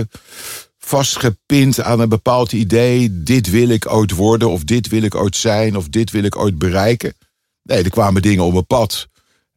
vastgepind 0.77 1.81
aan 1.81 1.99
een 1.99 2.09
bepaald 2.09 2.51
idee. 2.51 3.23
Dit 3.23 3.49
wil 3.49 3.69
ik 3.69 3.91
ooit 3.91 4.11
worden, 4.11 4.49
of 4.49 4.63
dit 4.63 4.87
wil 4.87 5.01
ik 5.01 5.15
ooit 5.15 5.35
zijn, 5.35 5.77
of 5.77 5.87
dit 5.89 6.11
wil 6.11 6.23
ik 6.23 6.35
ooit 6.35 6.57
bereiken. 6.57 7.13
Nee, 7.63 7.83
er 7.83 7.89
kwamen 7.89 8.21
dingen 8.21 8.43
op 8.43 8.51
mijn 8.53 8.65
pad. 8.65 9.07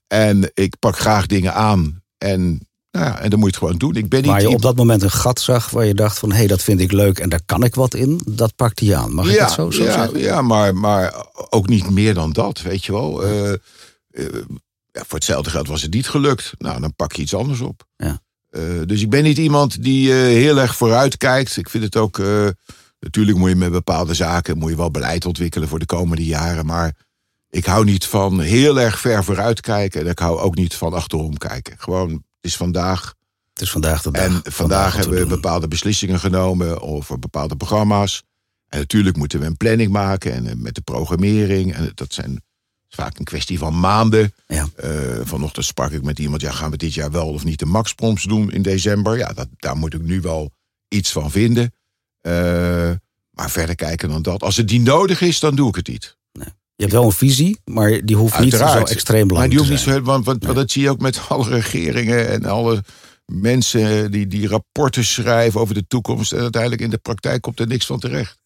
En 0.08 0.50
ik 0.54 0.78
pak 0.78 0.98
graag 0.98 1.26
dingen 1.26 1.54
aan. 1.54 2.02
En, 2.18 2.68
nou 2.90 3.06
ja, 3.06 3.20
en 3.20 3.30
dan 3.30 3.38
moet 3.38 3.48
je 3.48 3.54
het 3.54 3.64
gewoon 3.64 3.78
doen. 3.78 3.94
Ik 3.94 4.08
ben 4.08 4.22
niet 4.22 4.30
Waar 4.30 4.40
je 4.40 4.48
op 4.48 4.62
dat 4.62 4.76
moment 4.76 5.02
een 5.02 5.10
gat 5.10 5.40
zag 5.40 5.70
waar 5.70 5.84
je 5.84 5.94
dacht 5.94 6.18
van... 6.18 6.30
hé, 6.30 6.36
hey, 6.36 6.46
dat 6.46 6.62
vind 6.62 6.80
ik 6.80 6.92
leuk 6.92 7.18
en 7.18 7.28
daar 7.28 7.42
kan 7.46 7.64
ik 7.64 7.74
wat 7.74 7.94
in. 7.94 8.20
Dat 8.24 8.54
pakte 8.56 8.84
je 8.84 8.96
aan. 8.96 9.14
Mag 9.14 9.26
ik 9.26 9.34
ja, 9.34 9.44
het 9.44 9.52
zo, 9.52 9.70
zo 9.70 9.84
ja, 9.84 9.92
zeggen? 9.92 10.18
ja 10.18 10.42
maar, 10.42 10.76
maar 10.76 11.26
ook 11.50 11.68
niet 11.68 11.90
meer 11.90 12.14
dan 12.14 12.32
dat, 12.32 12.62
weet 12.62 12.84
je 12.84 12.92
wel. 12.92 13.22
Eh, 13.22 13.52
eh, 13.52 13.58
ja, 14.92 15.04
voor 15.06 15.18
hetzelfde 15.18 15.50
geld 15.50 15.68
was 15.68 15.82
het 15.82 15.92
niet 15.92 16.08
gelukt. 16.08 16.52
Nou, 16.58 16.80
dan 16.80 16.94
pak 16.94 17.12
je 17.12 17.22
iets 17.22 17.34
anders 17.34 17.60
op. 17.60 17.86
Ja. 17.96 18.20
Eh, 18.50 18.62
dus 18.86 19.02
ik 19.02 19.10
ben 19.10 19.22
niet 19.22 19.38
iemand 19.38 19.82
die 19.82 20.12
heel 20.12 20.58
erg 20.58 20.76
vooruit 20.76 21.16
kijkt. 21.16 21.56
Ik 21.56 21.68
vind 21.68 21.84
het 21.84 21.96
ook... 21.96 22.22
natuurlijk 23.00 23.38
moet 23.38 23.48
je 23.48 23.56
met 23.56 23.72
bepaalde 23.72 24.14
zaken... 24.14 24.58
moet 24.58 24.70
je 24.70 24.76
wel 24.76 24.90
beleid 24.90 25.26
ontwikkelen 25.26 25.68
voor 25.68 25.78
de 25.78 25.86
komende 25.86 26.24
jaren. 26.24 26.66
Maar 26.66 26.94
ik 27.50 27.64
hou 27.64 27.84
niet 27.84 28.04
van 28.04 28.40
heel 28.40 28.80
erg 28.80 29.00
ver 29.00 29.24
vooruit 29.24 29.60
kijken. 29.60 30.00
En 30.00 30.06
ik 30.06 30.18
hou 30.18 30.38
ook 30.38 30.54
niet 30.54 30.74
van 30.74 30.92
achterom 30.92 31.36
kijken. 31.36 31.74
Gewoon, 31.78 32.10
het 32.10 32.22
is 32.40 32.56
vandaag... 32.56 33.14
Het 33.52 33.66
is 33.66 33.72
vandaag 33.72 34.02
de 34.02 34.10
dag. 34.10 34.22
En 34.22 34.52
vandaag 34.52 34.92
hebben 34.94 35.12
we 35.12 35.18
doen. 35.20 35.28
bepaalde 35.28 35.68
beslissingen 35.68 36.20
genomen 36.20 36.82
over 36.82 37.18
bepaalde 37.18 37.56
programma's. 37.56 38.22
En 38.68 38.78
natuurlijk 38.78 39.16
moeten 39.16 39.40
we 39.40 39.46
een 39.46 39.56
planning 39.56 39.90
maken 39.90 40.32
en 40.32 40.46
eh, 40.46 40.54
met 40.54 40.74
de 40.74 40.80
programmering. 40.80 41.74
En 41.74 41.92
dat 41.94 42.14
zijn 42.14 42.42
vaak 42.88 43.18
een 43.18 43.24
kwestie 43.24 43.58
van 43.58 43.80
maanden. 43.80 44.34
Ja. 44.46 44.68
Eh, 44.76 44.90
vanochtend 45.22 45.64
sprak 45.64 45.90
ik 45.90 46.02
met 46.02 46.18
iemand, 46.18 46.40
ja, 46.40 46.50
gaan 46.50 46.70
we 46.70 46.76
dit 46.76 46.94
jaar 46.94 47.10
wel 47.10 47.28
of 47.28 47.44
niet 47.44 47.58
de 47.58 47.66
Maxproms 47.66 48.22
doen 48.22 48.52
in 48.52 48.62
december? 48.62 49.16
Ja, 49.16 49.32
dat, 49.32 49.48
daar 49.56 49.76
moet 49.76 49.94
ik 49.94 50.02
nu 50.02 50.20
wel 50.20 50.52
iets 50.88 51.12
van 51.12 51.30
vinden. 51.30 51.74
Eh, 52.20 52.90
maar 53.30 53.50
verder 53.50 53.74
kijken 53.74 54.08
dan 54.08 54.22
dat. 54.22 54.42
Als 54.42 54.56
het 54.56 54.68
die 54.68 54.80
nodig 54.80 55.20
is, 55.20 55.40
dan 55.40 55.54
doe 55.54 55.68
ik 55.68 55.74
het 55.74 55.88
niet. 55.88 56.17
Je 56.78 56.84
hebt 56.84 56.96
wel 56.96 57.04
een 57.04 57.12
visie, 57.12 57.58
maar 57.64 58.04
die 58.04 58.16
hoeft 58.16 58.38
niet 58.38 58.54
zo 58.54 58.84
extreem 58.84 59.18
Maar 59.18 59.26
belangrijk 59.26 59.50
die 59.50 59.58
hoeft 59.58 59.70
te 59.70 59.74
niet 59.74 60.04
zo, 60.04 60.12
zijn. 60.12 60.24
want, 60.24 60.54
dat 60.54 60.70
zie 60.70 60.82
je 60.82 60.90
ook 60.90 61.00
met 61.00 61.20
alle 61.28 61.48
regeringen 61.48 62.28
en 62.28 62.44
alle 62.44 62.84
mensen 63.32 64.10
die, 64.10 64.26
die 64.26 64.48
rapporten 64.48 65.04
schrijven 65.04 65.60
over 65.60 65.74
de 65.74 65.86
toekomst. 65.86 66.32
En 66.32 66.40
uiteindelijk 66.40 66.82
in 66.82 66.90
de 66.90 66.98
praktijk 66.98 67.42
komt 67.42 67.60
er 67.60 67.66
niks 67.66 67.86
van 67.86 68.00
terecht. 68.00 68.38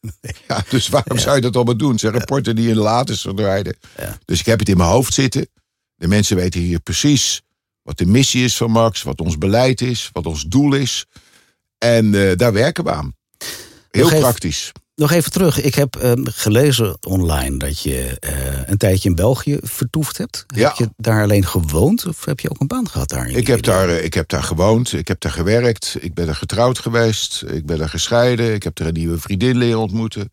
Ja, 0.48 0.64
dus 0.68 0.88
waarom 0.88 1.18
zou 1.18 1.34
je 1.34 1.40
dat 1.40 1.56
allemaal 1.56 1.76
doen? 1.76 1.90
Het 1.90 2.00
zijn 2.00 2.12
rapporten 2.12 2.56
die 2.56 2.68
in 2.68 2.74
de 2.74 2.80
laten 2.80 3.16
verdwijnen. 3.16 3.76
Ja. 3.98 4.18
Dus 4.24 4.40
ik 4.40 4.46
heb 4.46 4.58
het 4.58 4.68
in 4.68 4.76
mijn 4.76 4.88
hoofd 4.88 5.14
zitten. 5.14 5.48
De 5.94 6.08
mensen 6.08 6.36
weten 6.36 6.60
hier 6.60 6.80
precies 6.80 7.42
wat 7.82 7.98
de 7.98 8.06
missie 8.06 8.44
is 8.44 8.56
van 8.56 8.70
Max, 8.70 9.02
wat 9.02 9.20
ons 9.20 9.38
beleid 9.38 9.80
is, 9.80 10.10
wat 10.12 10.26
ons 10.26 10.44
doel 10.44 10.74
is. 10.74 11.06
En 11.78 12.14
eh, 12.14 12.36
daar 12.36 12.52
werken 12.52 12.84
we 12.84 12.90
aan. 12.90 13.16
Heel 13.90 14.08
praktisch. 14.08 14.72
Nog 14.94 15.10
even 15.10 15.30
terug. 15.30 15.60
Ik 15.60 15.74
heb 15.74 15.96
ehm, 15.96 16.24
gelezen 16.24 16.96
online 17.06 17.56
dat 17.56 17.80
je 17.80 18.18
eh, 18.18 18.68
een 18.68 18.76
tijdje 18.76 19.08
in 19.08 19.14
België 19.14 19.58
vertoefd 19.62 20.18
hebt. 20.18 20.44
Ja. 20.46 20.68
Heb 20.68 20.76
je 20.76 20.90
daar 20.96 21.22
alleen 21.22 21.46
gewoond 21.46 22.06
of 22.06 22.24
heb 22.24 22.40
je 22.40 22.50
ook 22.50 22.60
een 22.60 22.66
baan 22.66 22.88
gehad 22.88 23.08
daar? 23.08 23.28
Ik 23.28 23.46
heb, 23.46 23.62
daar, 23.62 23.88
eh, 23.88 24.04
ik 24.04 24.14
heb 24.14 24.28
daar 24.28 24.42
gewoond, 24.42 24.92
ik 24.92 25.08
heb 25.08 25.20
daar 25.20 25.32
gewerkt, 25.32 25.96
ik 26.00 26.14
ben 26.14 26.28
er 26.28 26.34
getrouwd 26.34 26.78
geweest, 26.78 27.42
ik 27.46 27.66
ben 27.66 27.80
er 27.80 27.88
gescheiden, 27.88 28.54
ik 28.54 28.62
heb 28.62 28.78
er 28.78 28.86
een 28.86 28.92
nieuwe 28.92 29.18
vriendin 29.18 29.56
leren 29.56 29.78
ontmoeten. 29.80 30.32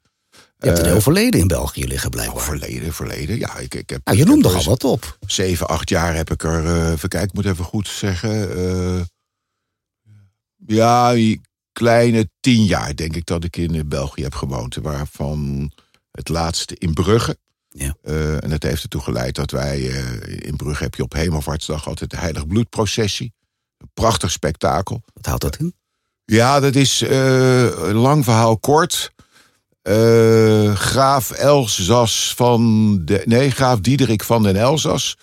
Je 0.58 0.66
hebt 0.68 0.80
een 0.80 0.86
heel 0.86 1.02
verleden 1.02 1.40
in 1.40 1.48
België 1.48 1.88
liggen 1.88 2.10
blijkbaar. 2.10 2.44
Verleden, 2.44 2.94
verleden. 2.94 3.38
Ja, 3.38 3.58
ik, 3.58 3.76
ik 3.76 3.90
heb. 3.90 4.02
Nou, 4.04 4.18
je 4.18 4.26
noemt 4.26 4.46
al 4.46 4.64
wat 4.64 4.84
op. 4.84 5.18
Zeven, 5.28 5.68
acht 5.68 5.90
jaar 5.90 6.16
heb 6.16 6.32
ik 6.32 6.44
er. 6.44 6.66
eh 6.66 6.92
even 6.92 7.10
kijken, 7.10 7.30
ik 7.30 7.34
moet 7.36 7.46
even 7.46 7.66
goed 7.66 7.88
zeggen. 7.88 8.58
eh, 8.58 9.02
ja, 10.66 11.12
kleine 11.74 12.30
tien 12.40 12.64
jaar 12.64 12.96
denk 12.96 13.16
ik 13.16 13.26
dat 13.26 13.44
ik 13.44 13.58
in 13.58 13.76
eh, 13.76 13.82
België 13.86 14.24
heb 14.24 14.34
gewoond. 14.34 14.76
Waarvan 14.76 15.72
het 16.12 16.30
laatste 16.30 16.76
in 16.78 16.94
Brugge. 16.94 17.38
Ja. 17.70 17.96
Eh, 18.02 18.44
en 18.44 18.50
dat 18.50 18.64
heeft 18.64 18.84
ertoe 18.84 19.02
geleid 19.02 19.36
dat 19.36 19.52
wij 19.52 19.90
eh, 19.90 20.48
in 20.48 20.56
Brugge 20.56 20.84
heb 20.84 20.96
je 20.96 21.04
op 21.04 21.14
Hemelvaartsdag 21.14 21.88
altijd 21.88 22.10
de 22.10 22.18
Heilig 22.18 22.48
Bloedprocessie. 22.48 23.34
Een 23.78 23.90
prachtig 23.94 24.32
spektakel. 24.32 25.02
Wat 25.14 25.26
houdt 25.26 25.42
dat 25.42 25.58
in? 25.58 25.74
Ja, 26.26 26.60
dat 26.60 26.76
is 26.76 27.02
een 27.02 27.94
lang 27.94 28.24
verhaal 28.24 28.58
kort. 28.58 29.12
Graaf 30.74 31.32
Elzas 31.32 32.34
van 32.36 32.92
de, 33.06 33.22
nee, 33.26 33.52
graaf 33.52 33.80
Diederik 33.80 34.24
van 34.24 34.44
den 34.44 34.56
Elzas. 34.56 35.18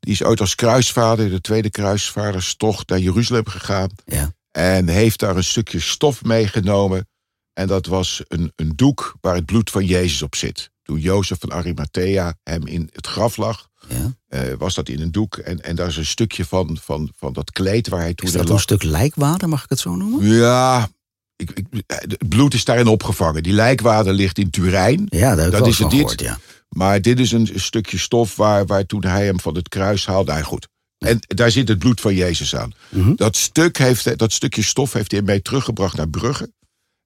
Die 0.00 0.12
is 0.12 0.22
ooit 0.22 0.40
als 0.40 0.54
kruisvader, 0.54 1.30
de 1.30 1.40
tweede 1.40 1.70
kruisvaderstocht 1.70 2.88
naar 2.88 2.98
Jeruzalem 2.98 3.46
gegaan. 3.46 3.90
Ja. 4.04 4.32
En 4.58 4.88
heeft 4.88 5.18
daar 5.18 5.36
een 5.36 5.44
stukje 5.44 5.80
stof 5.80 6.24
meegenomen. 6.24 7.08
En 7.52 7.66
dat 7.66 7.86
was 7.86 8.22
een, 8.28 8.52
een 8.56 8.72
doek 8.76 9.16
waar 9.20 9.34
het 9.34 9.46
bloed 9.46 9.70
van 9.70 9.84
Jezus 9.84 10.22
op 10.22 10.34
zit. 10.34 10.70
Toen 10.82 10.98
Jozef 10.98 11.38
van 11.40 11.52
Arimathea 11.52 12.34
hem 12.42 12.66
in 12.66 12.90
het 12.92 13.06
graf 13.06 13.36
lag, 13.36 13.68
ja. 13.88 14.12
eh, 14.28 14.54
was 14.58 14.74
dat 14.74 14.88
in 14.88 15.00
een 15.00 15.12
doek. 15.12 15.36
En, 15.36 15.60
en 15.62 15.76
daar 15.76 15.86
is 15.88 15.96
een 15.96 16.06
stukje 16.06 16.44
van, 16.44 16.78
van, 16.82 17.12
van 17.16 17.32
dat 17.32 17.52
kleed 17.52 17.88
waar 17.88 18.00
hij 18.00 18.14
toen 18.14 18.26
Is 18.26 18.32
dat 18.32 18.44
lag. 18.44 18.54
een 18.54 18.60
stuk 18.62 18.82
lijkwaarde, 18.82 19.46
mag 19.46 19.62
ik 19.62 19.68
het 19.70 19.78
zo 19.78 19.96
noemen? 19.96 20.26
Ja, 20.26 20.88
ik, 21.36 21.50
ik, 21.50 21.66
het 21.86 22.28
bloed 22.28 22.54
is 22.54 22.64
daarin 22.64 22.86
opgevangen. 22.86 23.42
Die 23.42 23.52
lijkwaarde 23.52 24.12
ligt 24.12 24.38
in 24.38 24.50
Turijn. 24.50 25.06
Ja, 25.08 25.34
Dat 25.34 25.66
is 25.66 25.78
het 25.78 25.90
dit. 25.90 26.00
gehoord, 26.00 26.20
ja. 26.20 26.38
Maar 26.68 27.02
dit 27.02 27.18
is 27.20 27.32
een 27.32 27.50
stukje 27.54 27.98
stof 27.98 28.36
waar, 28.36 28.66
waar 28.66 28.86
toen 28.86 29.04
hij 29.04 29.24
hem 29.24 29.40
van 29.40 29.54
het 29.54 29.68
kruis 29.68 30.06
haalde. 30.06 30.32
Nou 30.32 30.44
goed. 30.44 30.68
En 30.98 31.18
daar 31.26 31.50
zit 31.50 31.68
het 31.68 31.78
bloed 31.78 32.00
van 32.00 32.14
Jezus 32.14 32.56
aan. 32.56 32.72
Mhm. 32.88 33.14
Dat, 33.14 33.36
stuk 33.36 33.78
heeft, 33.78 34.18
dat 34.18 34.32
stukje 34.32 34.62
stof 34.62 34.92
heeft 34.92 35.10
hij 35.10 35.22
mee 35.22 35.42
teruggebracht 35.42 35.96
naar 35.96 36.08
Brugge. 36.08 36.52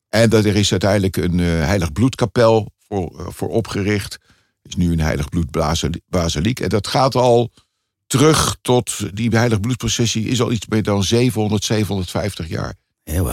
En 0.09 0.31
dat 0.31 0.45
er 0.45 0.57
is 0.57 0.71
uiteindelijk 0.71 1.17
een 1.17 1.41
eh, 1.41 1.47
heilig 1.47 1.93
bloedkapel 1.93 2.73
voor, 2.89 3.21
eh, 3.21 3.27
voor 3.29 3.49
opgericht. 3.49 4.19
is 4.63 4.75
nu 4.75 4.93
een 4.93 5.01
heilig 5.01 5.29
bloedbasiliek. 5.29 6.61
En 6.61 6.69
dat 6.69 6.87
gaat 6.87 7.15
al 7.15 7.53
terug 8.07 8.57
tot 8.63 9.17
die 9.17 9.31
heilig 9.31 9.61
bloedprocessie 9.61 10.29
is 10.29 10.41
al 10.41 10.53
iets 10.53 10.67
meer 10.67 10.83
dan 10.83 11.05
700, 11.05 11.65
750 11.65 12.49
jaar. 12.49 12.75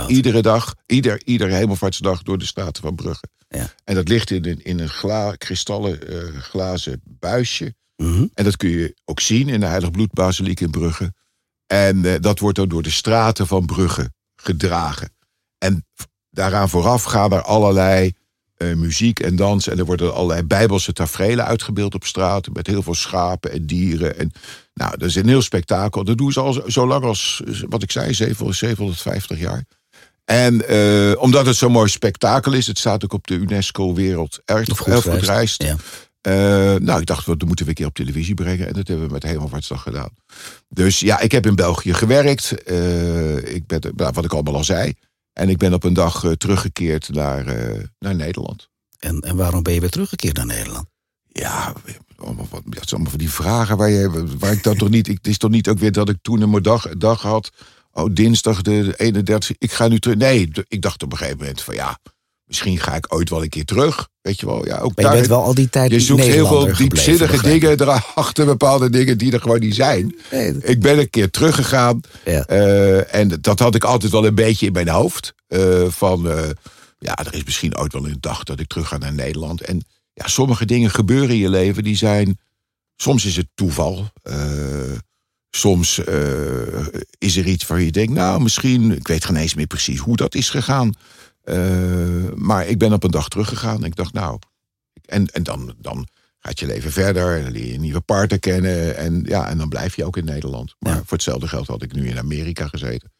Iedere 0.07 0.41
dag, 0.41 0.75
ieder, 0.85 1.21
ieder 1.25 1.49
hemelvaartsdag 1.49 2.23
door 2.23 2.37
de 2.37 2.45
straten 2.45 2.83
van 2.83 2.95
Brugge. 2.95 3.27
Ja. 3.49 3.73
En 3.83 3.95
dat 3.95 4.07
ligt 4.07 4.31
in 4.31 4.45
een, 4.45 4.63
in 4.63 4.79
een 4.79 4.89
gla, 4.89 5.35
kristallen 5.35 6.07
eh, 6.07 6.41
glazen 6.41 7.01
buisje. 7.03 7.75
Mhm. 8.01 8.25
En 8.33 8.43
dat 8.43 8.57
kun 8.57 8.69
je 8.69 8.95
ook 9.05 9.19
zien 9.19 9.49
in 9.49 9.59
de 9.59 9.65
Heilig 9.65 9.91
Bloedbasiliek 9.91 10.59
in 10.59 10.71
Brugge. 10.71 11.13
En 11.67 12.05
eh, 12.05 12.21
dat 12.21 12.39
wordt 12.39 12.57
dan 12.57 12.67
door 12.67 12.83
de 12.83 12.89
straten 12.89 13.47
van 13.47 13.65
Brugge 13.65 14.11
gedragen. 14.35 15.13
En 15.57 15.85
daaraan 16.29 16.69
vooraf 16.69 17.03
gaan 17.03 17.31
er 17.31 17.41
allerlei 17.41 18.13
eh, 18.55 18.73
muziek 18.73 19.19
en 19.19 19.35
dans. 19.35 19.67
En 19.67 19.77
er 19.77 19.85
worden 19.85 20.13
allerlei 20.13 20.43
bijbelse 20.43 20.93
tafereelen 20.93 21.45
uitgebeeld 21.45 21.95
op 21.95 22.05
straat. 22.05 22.47
Met 22.53 22.67
heel 22.67 22.83
veel 22.83 22.95
schapen 22.95 23.51
en 23.51 23.65
dieren. 23.65 24.17
En, 24.17 24.31
nou, 24.73 24.97
dat 24.97 25.09
is 25.09 25.15
een 25.15 25.27
heel 25.27 25.41
spektakel. 25.41 26.03
Dat 26.03 26.17
doen 26.17 26.31
ze 26.31 26.39
al 26.39 26.63
zo, 26.67 26.87
lang 26.87 27.03
als, 27.03 27.41
eh, 27.45 27.61
wat 27.69 27.83
ik 27.83 27.91
zei, 27.91 28.13
700, 28.13 28.57
750 28.57 29.39
jaar. 29.39 29.65
En 30.25 30.67
eh, 30.67 31.21
omdat 31.21 31.45
het 31.45 31.55
zo'n 31.55 31.71
mooi 31.71 31.89
spektakel 31.89 32.53
is, 32.53 32.67
het 32.67 32.77
staat 32.77 33.03
ook 33.03 33.13
op 33.13 33.27
de 33.27 33.33
UNESCO 33.33 33.93
Wereld 33.93 34.41
Erfgoedlijst. 34.45 35.63
Ja. 35.63 35.75
Eh, 36.21 36.75
nou, 36.75 36.99
ik 36.99 37.05
dacht, 37.05 37.25
dat 37.25 37.45
moeten 37.45 37.65
we 37.65 37.71
een 37.71 37.77
keer 37.77 37.85
op 37.85 37.93
televisie 37.93 38.33
brengen. 38.33 38.67
En 38.67 38.73
dat 38.73 38.87
hebben 38.87 39.07
we 39.07 39.13
met 39.13 39.23
Hemelvaartsdag 39.23 39.81
gedaan. 39.81 40.09
Dus 40.69 40.99
ja, 40.99 41.19
ik 41.19 41.31
heb 41.31 41.45
in 41.45 41.55
België 41.55 41.93
gewerkt. 41.93 42.63
Eh, 42.63 43.55
ik 43.55 43.67
ben, 43.67 43.81
nou, 43.95 44.11
wat 44.13 44.25
ik 44.25 44.33
allemaal 44.33 44.55
al 44.55 44.63
zei. 44.63 44.93
En 45.33 45.49
ik 45.49 45.57
ben 45.57 45.73
op 45.73 45.83
een 45.83 45.93
dag 45.93 46.23
eh, 46.23 46.31
teruggekeerd 46.31 47.09
naar, 47.09 47.45
naar 47.99 48.15
Nederland. 48.15 48.69
En, 48.99 49.19
en 49.19 49.35
waarom 49.35 49.63
ben 49.63 49.73
je 49.73 49.79
weer 49.79 49.89
teruggekeerd 49.89 50.35
naar 50.35 50.45
Nederland? 50.45 50.87
Ja, 51.27 51.73
allemaal, 52.15 52.47
wat, 52.49 52.61
dat 52.63 52.73
zijn 52.73 52.89
allemaal 52.89 53.09
van 53.09 53.19
die 53.19 53.31
vragen 53.31 53.77
waar, 53.77 53.89
je, 53.89 54.25
waar 54.39 54.51
ik 54.51 54.63
dan 54.63 54.75
toch 54.75 54.89
niet... 54.89 55.07
Ik, 55.07 55.17
het 55.17 55.27
is 55.27 55.37
toch 55.37 55.51
niet 55.51 55.67
ook 55.67 55.79
weer 55.79 55.91
dat 55.91 56.09
ik 56.09 56.17
toen 56.21 56.41
een 56.41 56.61
dag, 56.61 56.89
dag 56.89 57.21
had... 57.21 57.51
Oh, 57.91 58.13
dinsdag 58.13 58.61
de 58.61 58.93
31 58.97 59.55
Ik 59.57 59.71
ga 59.71 59.87
nu 59.87 59.99
terug. 59.99 60.17
Nee, 60.17 60.51
ik 60.67 60.81
dacht 60.81 61.03
op 61.03 61.11
een 61.11 61.17
gegeven 61.17 61.39
moment 61.39 61.61
van 61.61 61.75
ja... 61.75 61.99
Misschien 62.49 62.79
ga 62.79 62.95
ik 62.95 63.13
ooit 63.13 63.29
wel 63.29 63.41
een 63.43 63.49
keer 63.49 63.65
terug. 63.65 64.09
Weet 64.21 64.39
je 64.39 64.45
wel, 64.45 64.65
ja, 64.65 64.77
ook 64.77 64.95
Maar 64.95 64.95
je 64.95 65.01
daar- 65.01 65.13
bent 65.13 65.27
wel 65.27 65.43
al 65.43 65.53
die 65.53 65.69
tijd 65.69 65.91
je 65.91 65.99
zoekt 65.99 66.23
heel 66.23 66.47
veel 66.47 66.75
diepzinnige 66.75 67.41
dingen 67.41 67.81
erachter, 67.81 68.45
bepaalde 68.45 68.89
dingen 68.89 69.17
die 69.17 69.31
er 69.31 69.41
gewoon 69.41 69.59
niet 69.59 69.75
zijn. 69.75 70.15
Nee, 70.31 70.53
dat- 70.53 70.67
Ik 70.69 70.79
ben 70.79 70.99
een 70.99 71.09
keer 71.09 71.29
teruggegaan. 71.29 72.01
Ja. 72.25 72.45
eh, 72.45 73.15
en 73.15 73.37
dat 73.41 73.59
had 73.59 73.75
ik 73.75 73.83
altijd 73.83 74.11
wel 74.11 74.25
een 74.25 74.35
beetje 74.35 74.65
in 74.65 74.71
mijn 74.73 74.89
hoofd. 74.89 75.33
eh, 75.47 75.85
van, 75.87 76.29
eh, 76.29 76.49
ja, 76.99 77.17
er 77.17 77.33
is 77.33 77.43
misschien 77.43 77.77
ooit 77.77 77.93
wel 77.93 78.05
een 78.05 78.17
dag 78.19 78.43
dat 78.43 78.59
ik 78.59 78.67
terug 78.67 78.87
ga 78.87 78.97
naar 78.97 79.13
Nederland. 79.13 79.61
En 79.61 79.83
ja, 80.13 80.27
sommige 80.27 80.65
dingen 80.65 80.89
gebeuren 80.89 81.29
in 81.29 81.37
je 81.37 81.49
leven 81.49 81.83
die 81.83 81.95
zijn... 81.97 82.39
Soms 82.95 83.25
is 83.25 83.35
het 83.35 83.47
toeval. 83.55 84.11
soms 85.51 85.99
is 87.17 87.37
er 87.37 87.45
iets 87.45 87.67
waar 87.67 87.81
je 87.81 87.91
denkt, 87.91 88.13
nou, 88.13 88.41
misschien... 88.41 88.91
Ik 88.95 89.07
weet 89.07 89.25
geen 89.25 89.35
eens 89.35 89.53
meer 89.53 89.67
precies 89.67 89.99
hoe 89.99 90.15
dat 90.15 90.35
is 90.35 90.49
gegaan. 90.49 90.93
Eh, 91.49 92.33
maar 92.35 92.67
ik 92.67 92.77
ben 92.77 92.93
op 92.93 93.03
een 93.03 93.11
dag 93.11 93.27
teruggegaan. 93.27 93.83
Ik 93.83 93.95
dacht, 93.95 94.13
nou... 94.13 94.39
En, 95.05 95.25
en 95.27 95.43
dan, 95.43 95.73
dan 95.77 96.07
gaat 96.39 96.59
je 96.59 96.65
leven 96.65 96.91
verder. 96.91 97.37
En 97.37 97.43
dan 97.43 97.51
leer 97.51 97.65
je 97.67 97.73
een 97.73 97.81
nieuwe 97.81 97.99
partner 98.01 98.39
kennen. 98.39 98.97
En, 98.97 99.23
ja, 99.25 99.49
en 99.49 99.57
dan 99.57 99.69
blijf 99.69 99.95
je 99.95 100.05
ook 100.05 100.17
in 100.17 100.25
Nederland. 100.25 100.75
Maar 100.79 100.93
Ja. 100.93 100.97
voor 100.99 101.05
hetzelfde 101.17 101.47
geld 101.47 101.67
had 101.67 101.81
ik 101.81 101.93
nu 101.93 102.07
in 102.07 102.17
Amerika 102.17 102.67
gezeten. 102.67 103.11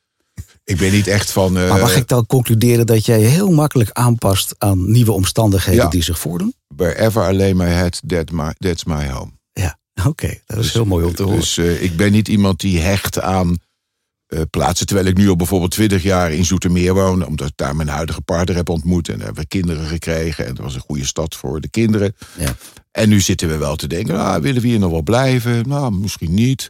Ik 0.64 0.78
ben 0.78 0.92
niet 0.92 1.08
echt 1.08 1.32
van... 1.32 1.58
eh, 1.58 1.70
Maar 1.70 1.80
mag 1.80 1.96
ik 1.96 2.08
dan 2.08 2.26
concluderen 2.26 2.86
dat 2.86 3.06
jij 3.06 3.20
heel 3.22 3.52
makkelijk 3.52 3.90
aanpast 3.92 4.56
aan 4.58 4.92
nieuwe 4.92 5.12
omstandigheden 5.12 5.84
Ja. 5.84 5.90
die 5.90 6.04
zich 6.04 6.20
voordoen? 6.20 6.54
Wherever 6.76 7.34
lay 7.34 7.54
my 7.54 7.66
head, 7.68 8.02
that 8.08 8.32
my, 8.32 8.54
that's 8.58 8.84
my 8.84 9.10
home. 9.10 9.32
Ja, 9.54 9.80
oké. 10.06 10.40
Dat 10.46 10.58
is 10.58 10.74
heel 10.74 10.86
mooi 10.86 11.06
om 11.06 11.16
te 11.16 11.24
horen. 11.24 11.40
Dus 11.40 11.58
eh, 11.58 11.84
ik 11.84 11.96
ben 11.98 12.12
niet 12.12 12.28
iemand 12.28 12.60
die 12.60 12.80
hecht 12.80 13.20
aan 13.22 13.58
eh, 14.30 14.42
plaatsen. 14.50 14.86
Terwijl 14.86 15.08
ik 15.08 15.18
nu 15.18 15.30
al 15.30 15.36
bijvoorbeeld 15.36 15.72
20 15.72 16.04
jaar 16.04 16.32
in 16.32 16.46
Zoetermeer 16.46 16.94
woon. 16.94 17.26
Omdat 17.26 17.48
ik 17.48 17.54
daar 17.56 17.76
mijn 17.76 17.88
huidige 17.88 18.22
partner 18.22 18.56
heb 18.56 18.70
ontmoet. 18.70 19.08
En 19.08 19.16
daar 19.16 19.26
hebben 19.26 19.44
we 19.44 19.50
kinderen 19.50 19.86
gekregen. 19.86 20.46
En 20.46 20.54
dat 20.56 20.64
was 20.64 20.76
een 20.76 20.82
goede 20.82 21.06
stad 21.06 21.36
voor 21.36 21.62
de 21.62 21.70
kinderen. 21.70 22.16
Ja. 22.38 22.56
En 22.92 23.10
nu 23.10 23.20
zitten 23.20 23.48
we 23.50 23.58
wel 23.58 23.76
te 23.76 23.88
denken, 23.88 24.20
ah, 24.20 24.42
willen 24.42 24.62
we 24.62 24.68
hier 24.68 24.80
nog 24.80 24.92
wel 24.92 25.02
blijven? 25.02 25.68
Nou, 25.68 25.92
misschien 25.92 26.34
niet. 26.34 26.70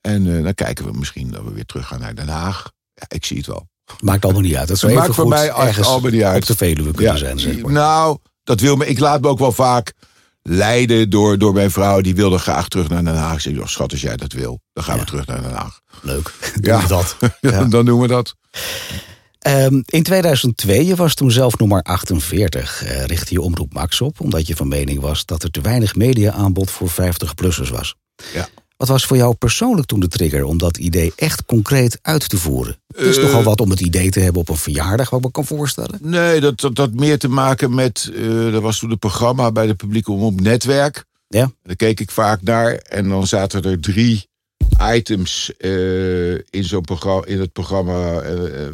En 0.00 0.36
eh, 0.36 0.42
dan 0.42 0.54
kijken 0.54 0.84
we 0.84 0.98
misschien 0.98 1.30
dat 1.30 1.44
we 1.44 1.52
weer 1.52 1.64
terug 1.66 1.86
gaan 1.86 2.00
naar 2.00 2.14
Den 2.14 2.28
Haag. 2.28 2.70
Ja, 2.94 3.04
ik 3.08 3.24
zie 3.24 3.36
het 3.36 3.46
wel. 3.46 3.68
Maakt 4.00 4.24
allemaal 4.24 4.42
niet 4.42 4.56
uit. 4.56 4.68
Dat 4.68 4.78
zou 4.78 4.92
Het 4.92 5.00
even 5.02 5.14
maakt 5.14 5.30
voor 5.30 5.38
goed 5.38 5.54
mij 5.56 5.66
ergens 5.66 5.86
allemaal 5.86 6.10
niet 6.10 6.22
uit. 6.22 6.42
op 6.42 6.46
de 6.46 6.56
Veluwe 6.56 6.92
kunnen 6.92 7.18
zijn. 7.18 7.38
Zeg 7.38 7.62
maar. 7.62 7.72
Nou, 7.72 8.18
dat 8.44 8.60
wil 8.60 8.76
me. 8.76 8.86
Ik 8.86 8.98
laat 8.98 9.20
me 9.20 9.28
ook 9.28 9.38
wel 9.38 9.52
vaak 9.52 9.92
leiden 10.48 11.10
door, 11.10 11.38
door 11.38 11.52
mijn 11.52 11.70
vrouw. 11.70 12.00
Die 12.00 12.14
wilde 12.14 12.38
graag 12.38 12.68
terug 12.68 12.88
naar 12.88 13.04
Den 13.04 13.16
Haag. 13.16 13.46
Ik 13.46 13.60
oh, 13.60 13.66
schat, 13.66 13.90
als 13.90 14.00
jij 14.00 14.16
dat 14.16 14.32
wil, 14.32 14.60
dan 14.72 14.84
gaan 14.84 14.94
Ja. 14.94 15.00
we 15.00 15.06
terug 15.06 15.26
naar 15.26 15.42
Den 15.42 15.52
Haag. 15.52 15.80
Leuk. 16.02 16.32
Ja. 16.60 16.86
Dat. 16.96 17.16
Ja. 17.40 17.64
Dan 17.64 17.84
doen 17.84 18.00
we 18.00 18.06
dat. 18.06 18.34
Ehm, 19.38 19.82
in 19.84 20.02
2002, 20.02 20.86
je 20.86 20.94
was 20.96 21.14
toen 21.14 21.30
zelf 21.30 21.58
maar 21.58 21.82
48, 21.82 22.84
eh, 22.84 23.04
richtte 23.04 23.32
je 23.32 23.40
Omroep 23.40 23.72
Max 23.72 24.00
op... 24.00 24.20
omdat 24.20 24.46
je 24.46 24.56
van 24.56 24.68
mening 24.68 25.00
was 25.00 25.24
dat 25.24 25.42
er 25.42 25.50
te 25.50 25.60
weinig 25.60 25.94
media-aanbod 25.94 26.70
voor 26.70 26.90
50-plussers 26.90 27.70
was. 27.70 27.94
Ja. 28.34 28.48
Wat 28.76 28.88
was 28.88 29.04
voor 29.06 29.16
jou 29.16 29.34
persoonlijk 29.34 29.86
toen 29.88 30.00
de 30.00 30.08
trigger 30.08 30.44
om 30.44 30.58
dat 30.58 30.76
idee 30.76 31.12
echt 31.16 31.44
concreet 31.44 31.98
uit 32.02 32.28
te 32.28 32.36
voeren? 32.38 32.76
Het 32.96 33.06
is 33.06 33.16
Eh, 33.16 33.22
nogal 33.24 33.42
wat 33.42 33.60
om 33.60 33.70
het 33.70 33.80
idee 33.80 34.10
te 34.10 34.20
hebben 34.20 34.40
op 34.40 34.48
een 34.48 34.56
verjaardag, 34.56 35.10
wat 35.10 35.18
ik 35.18 35.24
me 35.24 35.30
kan 35.32 35.44
voorstellen. 35.44 35.98
Nee, 36.02 36.40
dat 36.40 36.60
dat 36.60 36.76
had 36.78 36.94
meer 36.94 37.18
te 37.18 37.28
maken 37.28 37.74
met. 37.74 38.10
eh 38.14 38.52
dat 38.52 38.62
was 38.62 38.78
toen 38.78 38.90
een 38.90 38.98
programma 38.98 39.52
bij 39.52 39.66
de 39.66 39.74
publieke 39.74 40.12
omroep 40.12 40.40
Netwerk. 40.40 41.04
Ja. 41.28 41.40
En 41.42 41.54
daar 41.62 41.76
keek 41.76 42.00
ik 42.00 42.10
vaak 42.10 42.42
naar. 42.42 42.72
En 42.74 43.08
dan 43.08 43.26
zaten 43.26 43.62
er 43.62 43.80
drie 43.80 44.26
items 44.94 45.52
eh, 45.56 46.32
in, 46.34 46.64
zo'n 46.64 46.80
programma, 46.84 47.24
in 47.26 47.40
het 47.40 47.52
programma 47.52 48.22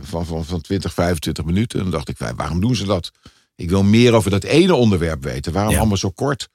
van, 0.02 0.26
van, 0.26 0.44
van 0.44 0.60
20, 0.60 0.94
25 0.94 1.44
minuten. 1.44 1.78
En 1.78 1.84
dan 1.84 1.92
dacht 1.94 2.08
ik, 2.08 2.18
"Wij, 2.18 2.34
waarom 2.34 2.60
doen 2.60 2.76
ze 2.76 2.84
dat? 2.84 3.10
Ik 3.56 3.68
wil 3.70 3.82
meer 3.82 4.12
over 4.14 4.30
dat 4.30 4.44
ene 4.44 4.74
onderwerp 4.74 5.22
weten. 5.24 5.52
Waarom 5.52 5.72
Ja. 5.72 5.78
allemaal 5.78 5.96
zo 5.96 6.10
kort? 6.10 6.48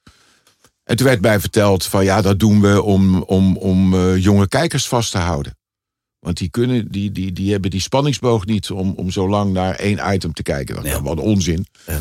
En 0.86 0.96
toen 0.96 1.06
werd 1.06 1.20
mij 1.20 1.40
verteld 1.40 1.84
van 1.84 2.04
ja, 2.04 2.20
dat 2.22 2.38
doen 2.38 2.60
we 2.60 2.82
om, 2.82 3.22
om, 3.22 3.56
om 3.56 3.94
eh, 3.94 4.16
jonge 4.22 4.48
kijkers 4.48 4.86
vast 4.88 5.10
te 5.10 5.18
houden. 5.18 5.56
Want 6.18 6.36
die, 6.36 6.50
kunnen, 6.50 6.88
die, 6.90 7.12
die, 7.12 7.32
die 7.32 7.52
hebben 7.52 7.70
die 7.70 7.80
spanningsboog 7.80 8.46
niet 8.46 8.70
om, 8.70 8.92
om 8.96 9.10
zo 9.10 9.28
lang 9.28 9.52
naar 9.52 9.74
één 9.74 10.14
item 10.14 10.32
te 10.32 10.42
kijken. 10.42 10.74
Dat 10.74 10.84
is 10.84 10.90
Ja. 10.90 11.02
wat 11.02 11.20
onzin. 11.20 11.66
Ja. 11.86 12.00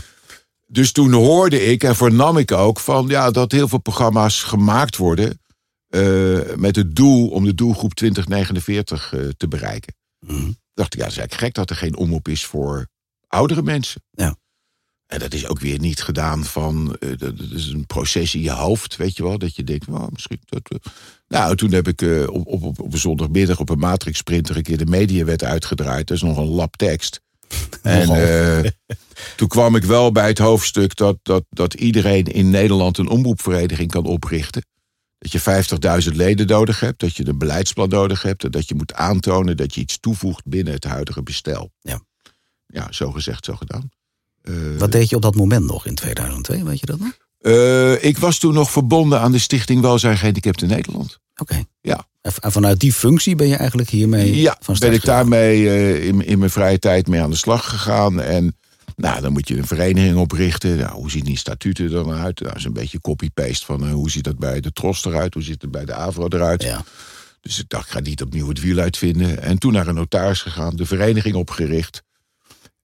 Dus 0.67 0.91
toen 0.91 1.11
hoorde 1.13 1.65
ik 1.65 1.83
en 1.83 1.95
vernam 1.95 2.37
ik 2.37 2.51
ook 2.51 2.79
van 2.79 3.07
ja, 3.07 3.31
dat 3.31 3.51
heel 3.51 3.67
veel 3.67 3.79
programma's 3.79 4.43
gemaakt 4.43 4.97
worden. 4.97 5.39
eh, 5.87 6.39
met 6.55 6.75
het 6.75 6.95
doel 6.95 7.29
om 7.29 7.45
de 7.45 7.53
doelgroep 7.55 7.93
2049 7.93 9.13
eh, 9.13 9.19
te 9.37 9.47
bereiken. 9.47 9.95
Mhm. 10.19 10.51
dacht 10.73 10.93
ik, 10.93 10.99
ja, 10.99 11.03
dat 11.05 11.11
is 11.13 11.17
eigenlijk 11.17 11.33
gek 11.33 11.53
dat 11.53 11.69
er 11.69 11.75
geen 11.75 11.95
omroep 11.97 12.27
is 12.27 12.45
voor 12.45 12.87
oudere 13.27 13.61
mensen. 13.61 14.01
Ja. 14.11 14.35
En 15.07 15.19
dat 15.19 15.33
is 15.33 15.47
ook 15.47 15.59
weer 15.59 15.79
niet 15.79 16.01
gedaan 16.01 16.45
van. 16.45 16.95
eh, 16.99 17.09
dat, 17.17 17.33
is 17.53 17.67
een 17.67 17.85
proces 17.85 18.35
in 18.35 18.41
je 18.41 18.51
hoofd, 18.51 18.95
weet 18.95 19.17
je 19.17 19.23
wel. 19.23 19.37
Dat 19.37 19.55
je 19.55 19.63
denkt, 19.63 19.87
nou, 19.87 20.09
misschien. 20.11 20.39
Dat, 20.45 20.91
nou, 21.27 21.55
toen 21.55 21.71
heb 21.71 21.87
ik 21.87 22.01
eh, 22.01 22.27
op, 22.27 22.47
op, 22.47 22.79
op, 22.79 22.93
een 22.93 22.99
zondagmiddag 22.99 23.59
op 23.59 23.69
een 23.69 23.79
Matrix 23.79 24.21
printer 24.21 24.57
een 24.57 24.63
keer 24.63 24.77
de 24.77 24.85
mediawet 24.85 25.43
uitgedraaid. 25.43 26.07
Dat 26.07 26.17
is 26.17 26.23
nog 26.23 26.37
een 26.37 26.47
lap 26.47 26.75
tekst. 26.75 27.21
En 27.81 28.09
eh, 28.09 28.71
toen 29.35 29.47
kwam 29.47 29.75
ik 29.75 29.83
wel 29.83 30.11
bij 30.11 30.27
het 30.27 30.37
hoofdstuk 30.37 30.95
dat, 30.95 31.17
dat, 31.21 31.43
dat 31.49 31.73
iedereen 31.73 32.25
in 32.25 32.49
Nederland 32.49 32.97
een 32.97 33.09
omroepvereniging 33.09 33.91
kan 33.91 34.05
oprichten. 34.05 34.65
Dat 35.17 35.31
je 35.31 36.03
50.000 36.09 36.15
leden 36.15 36.47
nodig 36.47 36.79
hebt, 36.79 36.99
dat 36.99 37.15
je 37.15 37.27
een 37.27 37.37
beleidsplan 37.37 37.89
nodig 37.89 38.21
hebt 38.21 38.43
en 38.43 38.51
dat 38.51 38.67
je 38.67 38.75
moet 38.75 38.93
aantonen 38.93 39.57
dat 39.57 39.75
je 39.75 39.81
iets 39.81 39.99
toevoegt 39.99 40.45
binnen 40.45 40.73
het 40.73 40.83
huidige 40.83 41.23
bestel. 41.23 41.71
Ja. 41.79 42.01
Ja, 42.65 42.91
zo 42.91 43.11
gezegd, 43.11 43.45
zo 43.45 43.55
gedaan. 43.55 43.89
Eh, 44.45 44.53
Wat 44.77 44.91
deed 44.91 45.09
je 45.09 45.15
op 45.15 45.21
dat 45.21 45.35
moment 45.35 45.65
nog 45.65 45.85
in 45.85 45.95
2002, 45.95 46.63
weet 46.63 46.79
je 46.79 46.85
dat 46.85 46.99
nog? 46.99 47.17
eh, 47.41 48.03
ik 48.03 48.17
was 48.17 48.37
toen 48.37 48.53
nog 48.53 48.71
verbonden 48.71 49.19
aan 49.19 49.31
de 49.31 49.39
Stichting 49.39 49.81
Welzijn 49.81 50.17
Gehandicapten 50.17 50.67
Nederland. 50.67 51.19
Oké. 51.37 51.63
Ja. 51.81 52.07
En 52.41 52.51
vanuit 52.51 52.79
die 52.79 52.93
functie 52.93 53.35
ben 53.35 53.47
je 53.47 53.55
eigenlijk 53.55 53.89
hiermee 53.89 54.35
Ja, 54.41 54.57
van 54.61 54.75
start 54.75 54.91
ben 54.91 54.99
ik 54.99 55.05
daarmee 55.05 55.67
eh, 55.69 56.05
in, 56.05 56.25
in 56.25 56.39
mijn 56.39 56.51
vrije 56.51 56.79
tijd 56.79 57.07
mee 57.07 57.21
aan 57.21 57.29
de 57.29 57.35
slag 57.35 57.69
gegaan. 57.69 58.21
En 58.21 58.55
nou, 58.95 59.21
dan 59.21 59.31
moet 59.33 59.47
je 59.47 59.57
een 59.57 59.67
vereniging 59.67 60.17
oprichten. 60.17 60.77
Nou, 60.77 60.91
hoe 60.93 61.11
zien 61.11 61.23
die 61.23 61.37
statuten 61.37 61.85
er 61.85 61.91
dan 61.91 62.11
uit? 62.11 62.39
Nou, 62.39 62.51
dat 62.51 62.55
is 62.55 62.63
een 62.65 62.73
beetje 62.73 63.01
copy-paste 63.01 63.65
van 63.65 63.89
hoe 63.89 64.11
ziet 64.11 64.23
dat 64.23 64.37
bij 64.37 64.59
de 64.59 64.71
Tros 64.71 65.05
eruit? 65.05 65.33
Hoe 65.33 65.43
ziet 65.43 65.61
het 65.61 65.71
bij 65.71 65.85
de 65.85 65.93
Avro 65.93 66.27
eruit? 66.29 66.63
Ja. 66.63 66.83
Dus 67.41 67.59
ik 67.59 67.69
dacht, 67.69 67.85
ik 67.85 67.91
ga 67.91 67.99
niet 67.99 68.21
opnieuw 68.21 68.47
het 68.47 68.61
wiel 68.61 68.77
uitvinden. 68.77 69.41
En 69.41 69.57
toen 69.57 69.73
naar 69.73 69.87
een 69.87 69.95
notaris 69.95 70.41
gegaan, 70.41 70.75
de 70.75 70.85
vereniging 70.85 71.35
opgericht. 71.35 72.03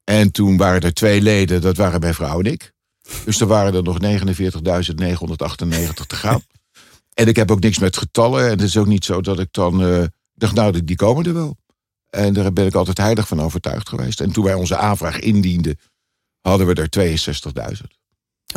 En 0.04 0.32
toen 0.32 0.58
waren 0.58 0.82
er 0.82 0.94
twee 0.94 1.22
leden, 1.22 1.62
dat 1.62 1.78
waren 1.78 2.00
mijn 2.00 2.14
vrouw 2.14 2.40
en 2.40 2.52
ik. 2.52 2.74
Dus 3.26 3.42
er 3.42 3.48
waren 3.48 3.74
er 3.74 3.84
nog 3.84 3.98
49.998 4.00 6.06
te 6.08 6.16
gaan. 6.16 6.42
En 7.14 7.28
ik 7.28 7.36
heb 7.36 7.52
ook 7.52 7.60
niks 7.60 7.80
met 7.80 7.98
getallen. 7.98 8.44
En 8.44 8.50
het 8.50 8.62
is 8.62 8.78
ook 8.78 8.86
niet 8.88 9.06
zo 9.06 9.22
dat 9.22 9.40
ik 9.40 9.48
dan 9.52 9.84
eh, 9.84 10.04
dacht, 10.34 10.56
nou, 10.56 10.72
die- 10.72 10.84
die 10.84 10.96
komen 10.96 11.26
er 11.26 11.34
wel. 11.34 11.58
En 12.10 12.34
daar 12.34 12.54
ben 12.54 12.66
ik 12.66 12.76
altijd 12.76 12.98
heilig 12.98 13.28
van 13.28 13.42
overtuigd 13.42 13.90
geweest. 13.90 14.22
En 14.22 14.32
toen 14.32 14.44
wij 14.44 14.54
onze 14.54 14.78
aanvraag 14.78 15.20
indienden, 15.20 15.78
hadden 16.42 16.68
we 16.68 16.74
er 16.74 16.90
62.000. 16.90 18.00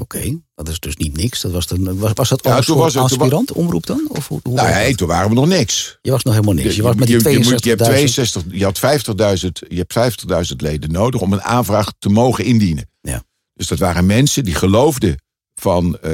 Oké, 0.00 0.40
dat 0.54 0.68
is 0.68 0.78
dus 0.78 0.96
niet 0.96 1.16
niks. 1.16 1.40
Dat 1.40 1.52
was, 1.52 1.66
dan, 1.66 1.98
was, 1.98 2.10
was 2.14 2.28
dat 2.28 2.44
Ja, 2.44 2.60
toen 2.60 2.76
was 2.76 2.94
het- 2.94 3.08
toen 3.08 3.18
aspirant 3.18 3.52
omroep 3.52 3.86
dan? 3.86 4.06
Of 4.08 4.28
hoe, 4.28 4.40
hoe 4.42 4.54
Nou 4.54 4.68
ja, 4.68 4.74
hey, 4.74 4.94
toen 4.94 5.08
waren 5.08 5.28
we 5.28 5.34
nog 5.34 5.46
niks. 5.46 5.98
Je 6.02 6.10
was 6.10 6.22
nog 6.22 6.34
helemaal 6.34 6.54
niks. 6.54 6.76
Je, 6.76 6.82
was 6.82 6.94
met 6.94 7.06
die 7.06 7.16
je, 7.22 7.30
je, 7.30 7.68
hebt 7.68 7.80
62.000. 7.82 7.86
62, 7.86 8.42
je 8.50 8.64
had 8.64 8.78
50.000 8.78 9.68
je 9.68 9.84
hebt 9.86 10.50
50.000 10.50 10.56
leden 10.56 10.92
nodig 10.92 11.20
om 11.20 11.32
een 11.32 11.42
aanvraag 11.42 11.92
te 11.98 12.08
mogen 12.08 12.44
indienen. 12.44 12.90
Ja. 13.00 13.22
Dus 13.54 13.66
dat 13.66 13.78
waren 13.78 14.06
mensen 14.06 14.44
die 14.44 14.54
geloofden 14.54 15.16
van, 15.54 15.98
eh, 15.98 16.12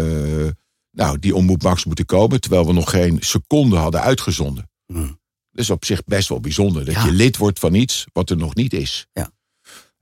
nou, 0.90 1.18
die 1.18 1.34
omroep 1.34 1.62
Max 1.62 1.84
moeten 1.84 2.04
komen, 2.06 2.40
terwijl 2.40 2.66
we 2.66 2.72
nog 2.72 2.90
geen 2.90 3.16
seconde 3.20 3.76
hadden 3.76 4.00
uitgezonden. 4.00 4.70
Hmm. 4.86 5.18
Dat 5.50 5.64
is 5.64 5.70
op 5.70 5.84
zich 5.84 6.04
best 6.04 6.28
wel 6.28 6.40
bijzonder, 6.40 6.84
dat 6.84 6.94
Ja. 6.94 7.04
je 7.04 7.12
lid 7.12 7.36
wordt 7.36 7.58
van 7.58 7.74
iets 7.74 8.04
wat 8.12 8.30
er 8.30 8.36
nog 8.36 8.54
niet 8.54 8.72
is. 8.72 9.06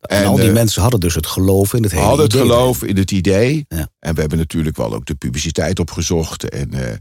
En, 0.00 0.26
al 0.26 0.36
die 0.36 0.46
eh, 0.46 0.52
mensen 0.52 0.82
hadden 0.82 1.00
dus 1.00 1.14
het 1.14 1.26
geloof 1.26 1.74
in 1.74 1.82
het 1.82 1.92
hele 1.92 2.04
hadden 2.04 2.24
het 2.24 2.34
idee. 2.34 2.46
geloof 2.46 2.82
in 2.82 2.96
het 2.96 3.10
idee. 3.10 3.64
Ja. 3.68 3.88
En 3.98 4.14
we 4.14 4.20
hebben 4.20 4.38
natuurlijk 4.38 4.76
wel 4.76 4.94
ook 4.94 5.06
de 5.06 5.14
publiciteit 5.14 5.78
opgezocht. 5.78 6.48
En 6.48 6.72
eh, 6.74 6.96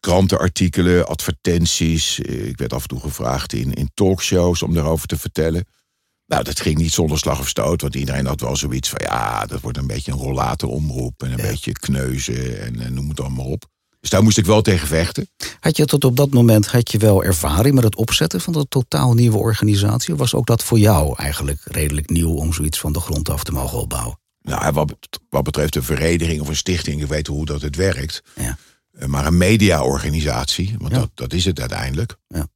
krantenartikelen, 0.00 1.06
advertenties. 1.06 2.20
Eh, 2.20 2.46
Ik 2.46 2.58
werd 2.58 2.72
af 2.72 2.82
en 2.82 2.88
toe 2.88 3.00
gevraagd 3.00 3.52
in, 3.52 3.72
in 3.72 3.90
talkshows 3.94 4.62
om 4.62 4.74
daarover 4.74 5.06
te 5.06 5.18
vertellen. 5.18 5.64
Nou, 6.26 6.44
dat 6.44 6.60
ging 6.60 6.78
niet 6.78 6.92
zonder 6.92 7.18
slag 7.18 7.38
of 7.40 7.48
stoot. 7.48 7.80
Want 7.82 7.94
iedereen 7.94 8.26
had 8.26 8.40
wel 8.40 8.56
zoiets 8.56 8.88
van... 8.88 9.00
ja, 9.02 9.46
dat 9.46 9.60
wordt 9.60 9.78
een 9.78 9.86
beetje 9.86 10.12
een 10.12 10.18
rollatoromroep... 10.18 11.22
en 11.22 11.32
een 11.32 11.38
Ja. 11.38 11.46
beetje 11.50 11.72
kneuzen 11.72 12.60
en, 12.60 12.80
eh, 12.80 12.88
noem 12.90 13.08
het 13.08 13.20
allemaal 13.20 13.46
op. 13.46 13.64
Dus 14.02 14.10
daar 14.10 14.22
moest 14.22 14.38
ik 14.38 14.46
wel 14.46 14.62
tegen 14.62 14.88
vechten. 14.88 15.28
Had 15.60 15.76
je 15.76 15.84
tot 15.84 16.04
op 16.04 16.16
dat 16.16 16.30
moment 16.30 16.66
had 16.66 16.92
je 16.92 16.98
wel 16.98 17.24
ervaring 17.24 17.74
met 17.74 17.84
het 17.84 17.96
opzetten 17.96 18.40
van 18.40 18.56
een 18.56 18.68
totaal 18.68 19.14
nieuwe 19.14 19.36
organisatie? 19.38 20.12
Of 20.12 20.18
was 20.18 20.34
ook 20.34 20.46
dat 20.46 20.62
voor 20.64 20.78
jou 20.78 21.16
eigenlijk 21.16 21.60
redelijk 21.64 22.10
nieuw 22.10 22.30
om 22.34 22.52
zoiets 22.52 22.78
van 22.80 22.92
de 22.92 23.00
grond 23.00 23.28
af 23.28 23.44
te 23.44 23.52
mogen 23.52 23.78
opbouwen? 23.78 24.18
Nou, 24.40 24.72
wat, 24.72 24.94
wat 25.28 25.42
betreft 25.44 25.76
een 25.76 25.82
vereniging 25.82 26.40
of 26.40 26.48
een 26.48 26.56
stichting... 26.56 27.02
ik 27.02 27.08
weet 27.08 27.26
hoe 27.26 27.44
dat 27.44 27.62
het 27.62 27.76
werkt... 27.76 28.22
Ja. 28.36 28.58
Eh, 28.92 29.06
Maar 29.06 29.26
een 29.26 29.36
mediaorganisatie, 29.36 30.74
want 30.78 30.92
Ja. 30.92 30.98
dat, 30.98 31.10
dat 31.14 31.32
is 31.32 31.44
het 31.44 31.60
uiteindelijk. 31.60 32.16
Ja. 32.26 32.46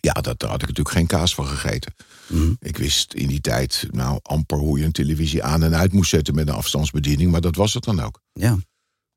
Ja, 0.00 0.12
dat, 0.12 0.38
daar 0.38 0.50
had 0.50 0.62
ik 0.62 0.68
natuurlijk 0.68 0.96
geen 0.96 1.06
kaas 1.06 1.34
van 1.34 1.46
gegeten. 1.46 1.94
Mhm. 2.26 2.52
Ik 2.60 2.76
wist 2.76 3.12
in 3.14 3.26
die 3.28 3.40
tijd 3.40 3.86
nou 3.90 4.18
amper 4.22 4.58
hoe 4.58 4.78
je 4.78 4.84
een 4.84 4.92
televisie 4.92 5.42
aan 5.42 5.62
en 5.62 5.74
uit 5.76 5.92
moest 5.92 6.10
zetten 6.10 6.34
met 6.34 6.48
een 6.48 6.54
afstandsbediening, 6.54 7.30
maar 7.30 7.40
dat 7.40 7.56
was 7.56 7.74
het 7.74 7.84
dan 7.84 8.00
ook. 8.00 8.20
Ja, 8.32 8.58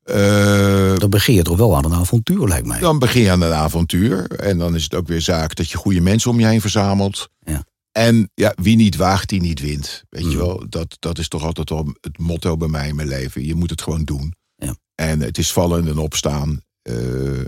Eh, 0.06 0.96
dan 0.96 1.10
begin 1.10 1.34
je 1.34 1.42
toch 1.42 1.56
wel 1.56 1.76
aan 1.76 1.84
een 1.84 1.94
avontuur, 1.94 2.48
lijkt 2.48 2.66
mij. 2.66 2.80
dan 2.80 2.98
begin 2.98 3.22
je 3.22 3.30
aan 3.30 3.40
een 3.42 3.52
avontuur 3.52 4.30
en 4.30 4.58
dan 4.58 4.74
is 4.74 4.82
het 4.82 4.94
ook 4.94 5.06
weer 5.08 5.20
zaak 5.20 5.54
dat 5.54 5.70
je 5.70 5.76
goede 5.76 6.00
mensen 6.00 6.30
om 6.30 6.40
je 6.40 6.46
heen 6.46 6.60
verzamelt. 6.60 7.28
Ja. 7.38 7.64
En 7.92 8.30
ja, 8.34 8.52
wie 8.62 8.76
niet 8.76 8.96
waagt, 8.96 9.28
die 9.28 9.40
niet 9.40 9.60
wint. 9.60 10.04
Weet 10.08 10.22
je 10.22 10.28
Mhm. 10.28 10.36
wel, 10.36 10.64
dat, 10.68 10.96
dat 10.98 11.18
is 11.18 11.28
toch 11.28 11.44
altijd 11.44 11.68
wel 11.70 11.94
het 12.00 12.18
motto 12.18 12.56
bij 12.56 12.68
mij 12.68 12.88
in 12.88 12.96
mijn 12.96 13.08
leven. 13.08 13.44
Je 13.46 13.54
moet 13.54 13.70
het 13.70 13.82
gewoon 13.82 14.04
doen. 14.04 14.34
Ja. 14.56 14.76
En 14.94 15.20
het 15.20 15.38
is 15.38 15.52
vallen 15.52 15.88
en 15.88 15.98
opstaan. 15.98 16.60
Eh, 16.82 16.94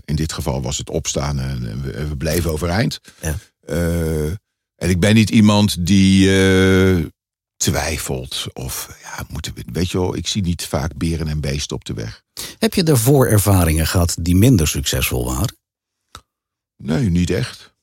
in 0.04 0.16
dit 0.16 0.32
geval 0.32 0.62
was 0.62 0.78
het 0.78 0.90
opstaan 0.90 1.38
en, 1.38 1.68
en 1.70 1.82
we, 1.82 1.90
en 1.90 2.08
we 2.08 2.16
bleven 2.16 2.50
overeind. 2.52 3.00
Ja. 3.20 3.34
Eh, 3.60 4.24
en 4.74 4.88
ik 4.88 5.00
ben 5.00 5.14
niet 5.14 5.30
iemand 5.30 5.86
die 5.86 6.30
twijfelt. 7.58 8.46
Of 8.52 8.96
ja, 9.02 9.24
moeten 9.30 9.54
we, 9.54 9.64
weet 9.72 9.90
je 9.90 9.98
wel, 9.98 10.16
ik 10.16 10.26
zie 10.26 10.42
niet 10.42 10.66
vaak 10.66 10.96
beren 10.96 11.28
en 11.28 11.40
beesten 11.40 11.76
op 11.76 11.84
de 11.84 11.94
weg. 11.94 12.22
Heb 12.58 12.74
je 12.74 12.82
daarvoor 12.82 13.26
ervaringen 13.26 13.86
gehad 13.86 14.16
die 14.20 14.36
minder 14.36 14.68
succesvol 14.68 15.24
waren? 15.24 15.56
Nee, 16.76 17.10
niet 17.10 17.30
echt. 17.30 17.74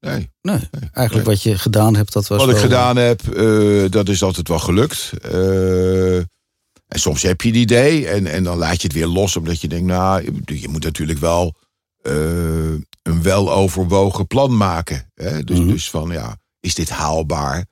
Nee. 0.00 0.30
Nee, 0.42 0.68
eigenlijk 0.92 1.26
wat 1.26 1.42
je 1.42 1.58
gedaan 1.58 1.96
hebt, 1.96 2.12
dat 2.12 2.26
was 2.28 2.38
Wat 2.38 2.48
ik 2.48 2.54
wel- 2.54 2.62
gedaan 2.62 2.96
heb, 2.96 3.28
eh, 3.28 3.90
dat 3.90 4.08
is 4.08 4.22
altijd 4.22 4.48
wel 4.48 4.58
gelukt. 4.58 5.10
Eh, 5.22 6.16
en 6.16 6.98
soms 7.00 7.22
heb 7.22 7.40
je 7.40 7.48
een 7.48 7.54
idee 7.54 8.08
en, 8.08 8.26
en 8.26 8.44
dan 8.44 8.58
laat 8.58 8.80
je 8.80 8.86
het 8.86 8.96
weer 8.96 9.06
los. 9.06 9.36
Omdat 9.36 9.60
je 9.60 9.68
denkt, 9.68 9.86
nou, 9.86 10.42
je 10.44 10.68
moet 10.68 10.84
natuurlijk 10.84 11.18
wel 11.18 11.54
eh, 12.02 12.12
een 13.02 13.22
weloverwogen 13.22 14.26
plan 14.26 14.56
maken. 14.56 15.10
Hè? 15.14 15.42
Dus, 15.44 15.58
Mhm. 15.58 15.68
dus 15.68 15.90
van, 15.90 16.10
ja, 16.10 16.36
is 16.60 16.74
dit 16.74 16.88
haalbaar? 16.90 17.66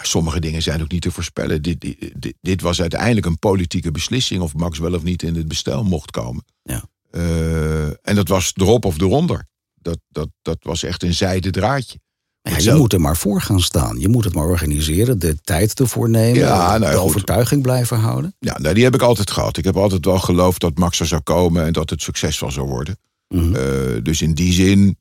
Maar 0.00 0.08
sommige 0.08 0.40
dingen 0.40 0.62
zijn 0.62 0.82
ook 0.82 0.90
niet 0.90 1.02
te 1.02 1.10
voorspellen. 1.10 1.62
Dit, 1.62 1.80
dit, 1.80 2.34
dit- 2.40 2.60
was 2.60 2.80
uiteindelijk 2.80 3.26
een 3.26 3.38
politieke 3.38 3.90
beslissing... 3.90 4.42
of 4.42 4.54
Max 4.54 4.78
wel 4.78 4.94
of 4.94 5.02
niet 5.02 5.22
in 5.22 5.34
het 5.34 5.48
bestel 5.48 5.84
mocht 5.84 6.10
komen. 6.10 6.44
Ja. 6.62 6.84
Eh, 7.10 7.84
en 7.86 8.14
dat 8.14 8.28
was 8.28 8.52
erop 8.56 8.84
of 8.84 9.00
eronder. 9.00 9.46
Dat, 9.74 9.98
dat, 10.08 10.28
dat 10.42 10.58
was 10.60 10.82
echt 10.82 11.02
een 11.02 11.14
zijde 11.14 11.50
draadje. 11.50 11.98
Ja, 12.42 12.58
je 12.58 12.74
moet 12.74 12.92
er 12.92 13.00
maar 13.00 13.16
voor 13.16 13.40
gaan 13.40 13.60
staan. 13.60 13.98
Je 13.98 14.08
moet 14.08 14.24
het 14.24 14.34
maar 14.34 14.46
organiseren, 14.46 15.18
de 15.18 15.36
tijd 15.42 15.80
ervoor 15.80 16.10
nemen, 16.10 16.38
Ja, 16.40 16.68
nou 16.78 16.80
de 16.92 16.98
goed. 16.98 17.06
overtuiging 17.08 17.62
blijven 17.62 17.98
houden. 17.98 18.34
Ja, 18.38 18.58
nou, 18.58 18.74
die 18.74 18.84
heb 18.84 18.94
ik 18.94 19.02
altijd 19.02 19.30
gehad. 19.30 19.56
Ik 19.56 19.64
heb 19.64 19.76
altijd 19.76 20.04
wel 20.04 20.18
geloofd 20.18 20.60
dat 20.60 20.78
Max 20.78 21.00
er 21.00 21.06
zou 21.06 21.20
komen 21.20 21.64
en 21.64 21.72
dat 21.72 21.90
het 21.90 22.02
succesvol 22.02 22.50
zou 22.50 22.66
worden. 22.68 22.98
Mhm. 23.28 23.54
Eh, 23.54 24.02
dus 24.02 24.22
in 24.22 24.34
die 24.34 24.52
zin 24.52 24.98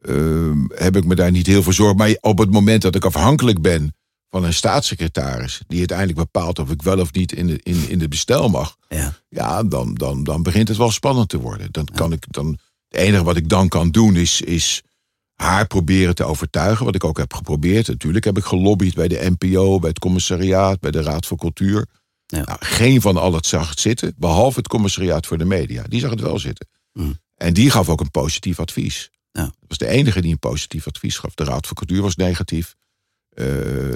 eh, 0.00 0.14
heb 0.68 0.96
ik 0.96 1.04
me 1.04 1.14
daar 1.14 1.30
niet 1.30 1.46
heel 1.46 1.62
veel 1.62 1.72
zorgen. 1.72 1.96
Maar 1.96 2.16
op 2.20 2.38
het 2.38 2.50
moment 2.50 2.82
dat 2.82 2.94
ik 2.94 3.04
afhankelijk 3.04 3.60
ben 3.60 3.94
van 4.32 4.44
een 4.44 4.54
staatssecretaris... 4.54 5.60
die 5.66 5.78
uiteindelijk 5.78 6.18
bepaalt 6.18 6.58
of 6.58 6.70
ik 6.70 6.82
wel 6.82 6.98
of 6.98 7.12
niet 7.12 7.32
in 7.32 7.46
de, 7.46 7.60
in, 7.62 7.88
in 7.88 7.98
de 7.98 8.08
bestel 8.08 8.48
mag... 8.48 8.76
Ja. 8.88 9.12
ja, 9.28 9.62
dan, 9.62 9.94
dan, 9.94 10.24
dan 10.24 10.42
begint 10.42 10.68
het 10.68 10.76
wel 10.76 10.90
spannend 10.90 11.28
te 11.28 11.40
worden. 11.40 11.68
Dan 11.72 11.84
kan 11.84 12.12
ik 12.12 12.24
dan, 12.30 12.58
het 12.88 13.00
enige 13.00 13.24
wat 13.24 13.36
ik 13.36 13.48
dan 13.48 13.68
kan 13.68 13.90
doen 13.90 14.16
is, 14.16 14.40
is 14.40 14.82
haar 15.34 15.66
proberen 15.66 16.14
te 16.14 16.24
overtuigen. 16.24 16.84
Wat 16.84 16.94
ik 16.94 17.04
ook 17.04 17.18
heb 17.18 17.34
geprobeerd. 17.34 17.88
Natuurlijk 17.88 18.24
heb 18.24 18.38
ik 18.38 18.44
gelobbyd 18.44 18.94
bij 18.94 19.08
de 19.08 19.34
NPO, 19.38 19.78
bij 19.78 19.88
het 19.88 19.98
commissariaat... 19.98 20.80
bij 20.80 20.90
de 20.90 21.02
Raad 21.02 21.26
voor 21.26 21.38
Cultuur. 21.38 21.86
Ja. 22.26 22.44
Nou, 22.44 22.58
geen 22.60 23.00
van 23.00 23.16
al 23.16 23.34
het 23.34 23.46
zag 23.46 23.70
het 23.70 23.80
zitten, 23.80 24.14
behalve 24.16 24.58
het 24.58 24.68
commissariaat 24.68 25.26
voor 25.26 25.38
de 25.38 25.44
media. 25.44 25.84
Die 25.88 26.00
zag 26.00 26.10
het 26.10 26.20
wel 26.20 26.38
zitten. 26.38 26.68
Mm. 26.92 27.18
En 27.36 27.52
die 27.52 27.70
gaf 27.70 27.88
ook 27.88 28.00
een 28.00 28.10
positief 28.10 28.60
advies. 28.60 29.10
Ja. 29.32 29.42
Dat 29.42 29.54
was 29.68 29.78
de 29.78 29.86
enige 29.86 30.20
die 30.20 30.32
een 30.32 30.38
positief 30.38 30.86
advies 30.86 31.18
gaf. 31.18 31.34
De 31.34 31.44
Raad 31.44 31.66
voor 31.66 31.76
Cultuur 31.76 32.02
was 32.02 32.16
negatief. 32.16 32.74
Eh, 33.32 33.46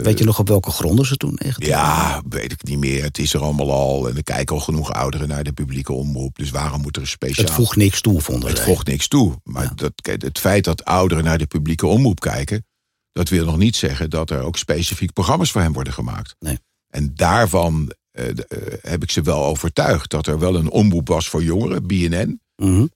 Weet 0.03 0.19
je 0.19 0.25
nog 0.25 0.39
op 0.39 0.49
welke 0.49 0.71
gronden 0.71 1.07
ze 1.07 1.17
toen 1.17 1.39
negatief 1.43 1.69
ja, 1.69 2.23
weet 2.29 2.53
ik 2.53 2.63
niet 2.63 2.79
meer. 2.79 3.03
Het 3.03 3.19
is 3.19 3.35
er 3.35 3.41
allemaal 3.41 3.73
al. 3.73 4.09
En 4.09 4.17
er 4.17 4.23
kijken 4.23 4.55
al 4.55 4.61
genoeg 4.61 4.93
ouderen 4.93 5.29
naar 5.29 5.45
de 5.45 5.53
publieke 5.53 5.93
omroep. 5.93 6.37
Dus 6.37 6.51
waarom 6.51 6.81
moet 6.81 6.97
er 6.97 7.03
een 7.03 7.09
speciaal... 7.09 7.45
Het 7.47 7.55
voegt 7.55 7.77
niks 7.77 8.01
toe, 8.01 8.21
vonden 8.21 8.49
Het 8.49 8.61
voegt 8.61 8.87
niks 8.87 9.09
toe. 9.09 9.41
Maar 9.45 9.63
Ja. 9.65 9.73
dat, 9.75 9.93
het 10.23 10.39
feit 10.39 10.65
dat 10.65 10.85
ouderen 10.85 11.25
naar 11.25 11.39
de 11.39 11.47
publieke 11.47 11.87
omroep 11.87 12.21
kijken... 12.21 12.67
dat 13.13 13.29
wil 13.29 13.45
nog 13.45 13.57
niet 13.57 13.77
zeggen 13.77 14.11
dat 14.11 14.31
er 14.31 14.43
ook 14.43 14.57
specifiek 14.57 15.13
programma's 15.13 15.51
voor 15.51 15.61
hen 15.61 15.73
worden 15.73 15.93
gemaakt. 15.93 16.35
Nee. 16.39 16.59
En 16.89 17.13
daarvan 17.15 17.93
eh, 18.11 18.29
eh, 18.29 18.35
heb 18.81 19.03
ik 19.03 19.11
ze 19.11 19.23
wel 19.23 19.45
overtuigd... 19.45 20.11
dat 20.11 20.27
er 20.27 20.39
wel 20.39 20.57
een 20.57 20.71
omroep 20.71 21.09
was 21.09 21.29
voor 21.29 21.43
jongeren, 21.43 21.87
BNN. 21.87 22.41
Mhm. 22.57 22.87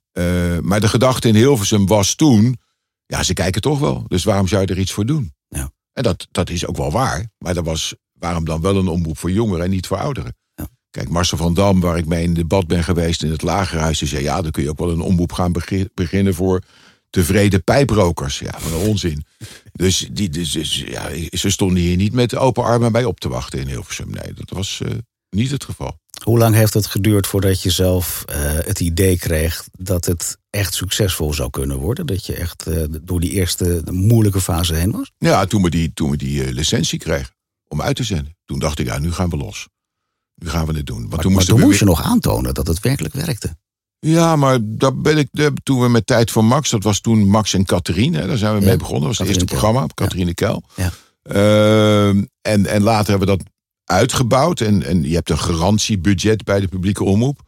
Maar 0.62 0.80
de 0.80 0.88
gedachte 0.88 1.28
in 1.28 1.34
Hilversum 1.34 1.86
was 1.86 2.14
toen... 2.14 2.56
ja, 3.06 3.22
ze 3.22 3.32
kijken 3.32 3.60
toch 3.60 3.78
wel. 3.78 4.04
Dus 4.08 4.24
waarom 4.24 4.48
zou 4.48 4.60
je 4.62 4.66
er 4.66 4.78
iets 4.78 4.92
voor 4.92 5.06
doen? 5.06 5.32
Ja. 5.92 6.02
En 6.02 6.02
dat, 6.02 6.28
dat 6.30 6.50
is 6.50 6.66
ook 6.66 6.76
wel 6.76 6.90
waar. 6.90 7.30
Maar 7.38 7.56
er 7.56 7.62
was 7.62 7.94
waarom 8.12 8.44
dan 8.44 8.60
wel 8.60 8.76
een 8.76 8.88
omroep 8.88 9.18
voor 9.18 9.30
jongeren 9.30 9.64
en 9.64 9.70
niet 9.70 9.86
voor 9.86 9.98
ouderen? 9.98 10.34
Kijk, 10.90 11.08
Marcel 11.08 11.38
van 11.38 11.54
Dam, 11.54 11.80
waar 11.80 11.98
ik 11.98 12.06
mee 12.06 12.22
in 12.22 12.34
debat 12.34 12.66
ben 12.66 12.84
geweest 12.84 13.22
in 13.22 13.30
het 13.30 13.42
Lagerhuis, 13.42 13.98
die 13.98 14.08
zei: 14.08 14.22
ja, 14.22 14.42
dan 14.42 14.50
kun 14.50 14.62
je 14.62 14.70
ook 14.70 14.78
wel 14.78 14.90
een 14.90 15.00
omroep 15.00 15.32
gaan 15.32 15.52
beginnen 15.94 16.34
voor 16.34 16.62
tevreden 17.10 17.64
pijprokers. 17.64 18.38
Ja, 18.38 18.54
van 18.58 18.80
een 18.80 18.88
onzin. 18.88 19.24
Dus, 19.72 20.08
die, 20.12 20.28
dus, 20.28 20.52
dus, 20.52 20.84
ja, 20.86 21.08
ze 21.30 21.50
stonden 21.50 21.82
hier 21.82 21.96
niet 21.96 22.12
met 22.12 22.36
open 22.36 22.64
armen 22.64 22.92
bij 22.92 23.04
op 23.04 23.20
te 23.20 23.28
wachten 23.28 23.58
in 23.58 23.66
Hilversum. 23.66 24.10
Nee, 24.10 24.32
dat 24.34 24.50
was 24.50 24.80
uh, 24.82 24.90
niet 25.30 25.50
het 25.50 25.64
geval. 25.64 25.98
Hoe 26.24 26.38
lang 26.38 26.54
heeft 26.54 26.74
het 26.74 26.86
geduurd 26.86 27.26
voordat 27.26 27.62
je 27.62 27.70
zelf 27.70 28.24
uh, 28.30 28.36
het 28.40 28.80
idee 28.80 29.18
kreeg 29.18 29.68
dat 29.72 30.04
het 30.04 30.38
echt 30.50 30.74
succesvol 30.74 31.34
zou 31.34 31.50
kunnen 31.50 31.76
worden? 31.76 32.06
Dat 32.06 32.26
je 32.26 32.34
echt 32.34 32.68
uh, 32.68 32.84
door 33.02 33.20
die 33.20 33.30
eerste 33.30 33.82
moeilijke 33.90 34.40
fase 34.40 34.74
heen 34.74 34.90
was? 34.90 35.12
Ja, 35.18 35.46
toen 35.46 35.62
we 35.62 35.70
die, 35.70 35.92
toen 35.94 36.10
we 36.10 36.16
die 36.16 36.52
licentie 36.52 36.98
kregen 36.98 37.34
om 37.68 37.82
uit 37.82 37.96
te 37.96 38.04
zenden. 38.04 38.36
Toen 38.44 38.58
dacht 38.58 38.78
ik, 38.78 38.86
ja, 38.86 38.98
nu 38.98 39.12
gaan 39.12 39.30
we 39.30 39.36
los. 39.36 39.68
Nu 40.34 40.48
gaan 40.48 40.66
we 40.66 40.76
het 40.76 40.86
doen. 40.86 40.98
Want 40.98 41.10
maar 41.10 41.20
toen, 41.20 41.32
maar 41.32 41.44
toen 41.44 41.60
moest 41.60 41.78
je 41.78 41.84
nog 41.84 42.02
aantonen 42.02 42.54
dat 42.54 42.66
het 42.66 42.80
werkelijk 42.80 43.14
werkte. 43.14 43.56
Ja, 43.98 44.36
maar 44.36 44.58
daar 44.62 44.96
ben 44.96 45.18
ik, 45.18 45.28
toen 45.62 45.80
we 45.80 45.88
met 45.88 46.06
Tijd 46.06 46.30
voor 46.30 46.44
Max, 46.44 46.70
dat 46.70 46.82
was 46.82 47.00
toen 47.00 47.28
Max 47.28 47.54
en 47.54 47.64
Catherine, 47.64 48.26
daar 48.26 48.36
zijn 48.36 48.58
we 48.58 48.64
mee 48.64 48.76
begonnen. 48.76 49.08
Dat 49.08 49.08
was 49.08 49.18
het 49.18 49.28
eerste 49.28 49.44
programma, 49.44 49.86
Catherine 49.94 50.26
ja. 50.26 50.32
Kel. 50.32 50.62
Ja. 50.76 50.92
Uh, 51.22 52.08
en, 52.40 52.66
en 52.66 52.82
later 52.82 53.10
hebben 53.10 53.28
we 53.28 53.36
dat 53.36 53.46
uitgebouwd. 53.90 54.60
En, 54.60 54.82
en 54.82 55.02
je 55.02 55.14
hebt 55.14 55.30
een 55.30 55.38
garantiebudget 55.38 56.44
bij 56.44 56.60
de 56.60 56.68
publieke 56.68 57.04
omroep. 57.04 57.40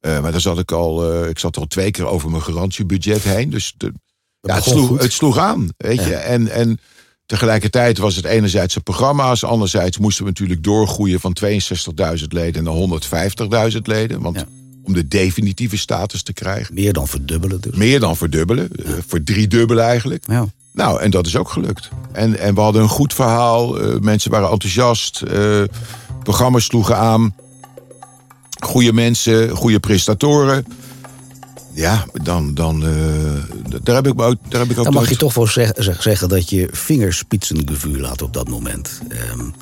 Uh, 0.00 0.20
maar 0.20 0.32
daar 0.32 0.40
zat 0.40 0.58
ik 0.58 0.72
al, 0.72 1.22
uh, 1.22 1.28
ik 1.28 1.38
zat 1.38 1.56
al 1.56 1.66
twee 1.66 1.90
keer 1.90 2.06
over 2.06 2.30
mijn 2.30 2.42
garantiebudget 2.42 3.22
heen. 3.22 3.50
Dus 3.50 3.74
de, 3.76 3.92
ja, 4.40 4.54
het, 4.54 4.64
sloeg, 4.64 5.00
het 5.00 5.12
sloeg 5.12 5.38
aan, 5.38 5.68
weet 5.76 6.04
je. 6.04 6.14
En, 6.14 6.48
en 6.48 6.80
tegelijkertijd 7.26 7.98
was 7.98 8.16
het 8.16 8.24
enerzijds 8.24 8.74
de 8.74 8.80
programma's, 8.80 9.44
anderzijds 9.44 9.98
moesten 9.98 10.24
we 10.24 10.30
natuurlijk 10.30 10.62
doorgroeien 10.62 11.20
van 11.20 11.36
62.000 11.44 12.24
leden 12.28 12.64
naar 12.64 13.70
150.000 13.72 13.78
leden. 13.82 14.20
Want 14.20 14.44
om 14.86 14.92
de 14.92 15.08
definitieve 15.08 15.76
status 15.76 16.22
te 16.22 16.32
krijgen. 16.32 16.74
Meer 16.74 16.92
dan 16.92 17.08
verdubbelen 17.08 17.60
dus. 17.60 17.74
Meer 17.74 18.00
dan 18.00 18.16
verdubbelen, 18.16 18.68
ja. 18.72 18.90
uh, 18.90 18.96
voor 19.06 19.22
driedubbelen 19.22 19.84
eigenlijk. 19.84 20.24
Ja. 20.26 20.46
Nou, 20.76 21.00
en 21.00 21.10
dat 21.10 21.26
is 21.26 21.36
ook 21.36 21.48
gelukt. 21.48 21.88
En, 22.12 22.38
en 22.38 22.54
we 22.54 22.60
hadden 22.60 22.82
een 22.82 22.88
goed 22.88 23.14
verhaal, 23.14 23.82
uh, 23.82 24.00
mensen 24.00 24.30
waren 24.30 24.50
enthousiast, 24.50 25.22
uh, 25.32 25.62
programma's 26.22 26.64
sloegen 26.64 26.96
aan. 26.96 27.34
Goede 28.60 28.92
mensen, 28.92 29.50
goede 29.50 29.80
prestatoren. 29.80 30.66
Ja, 31.72 32.04
dan, 32.12 32.54
dan 32.54 32.80
daar 33.82 33.94
heb 33.94 34.06
ik 34.06 34.20
ook. 34.20 34.36
Daar 34.48 34.60
heb 34.60 34.70
ik 34.70 34.78
ook 34.78 34.84
dan 34.84 34.92
mag 34.92 35.08
je 35.08 35.16
toch 35.16 35.34
wel 35.34 35.46
zeg, 35.46 35.72
zeg, 35.74 36.02
zeggen 36.02 36.28
dat 36.28 36.50
je 36.50 36.68
vingerspitsengevuur 36.72 38.06
had 38.06 38.22
op 38.22 38.32
dat 38.32 38.48
moment. 38.48 39.00
Um, 39.32 39.54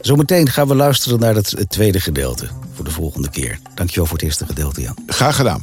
Zometeen 0.00 0.50
gaan 0.50 0.68
we 0.68 0.74
luisteren 0.74 1.20
naar 1.20 1.34
het, 1.34 1.50
het 1.50 1.70
tweede 1.70 2.00
gedeelte 2.00 2.48
voor 2.74 2.84
de 2.84 2.90
volgende 2.90 3.30
keer. 3.30 3.58
Dankjewel 3.74 4.06
voor 4.06 4.16
het 4.16 4.26
eerste 4.26 4.46
gedeelte, 4.46 4.80
Jan. 4.80 4.96
Graag 5.06 5.36
gedaan. 5.36 5.62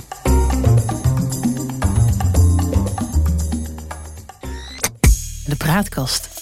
De 5.54 5.60
praatkast. 5.60 6.33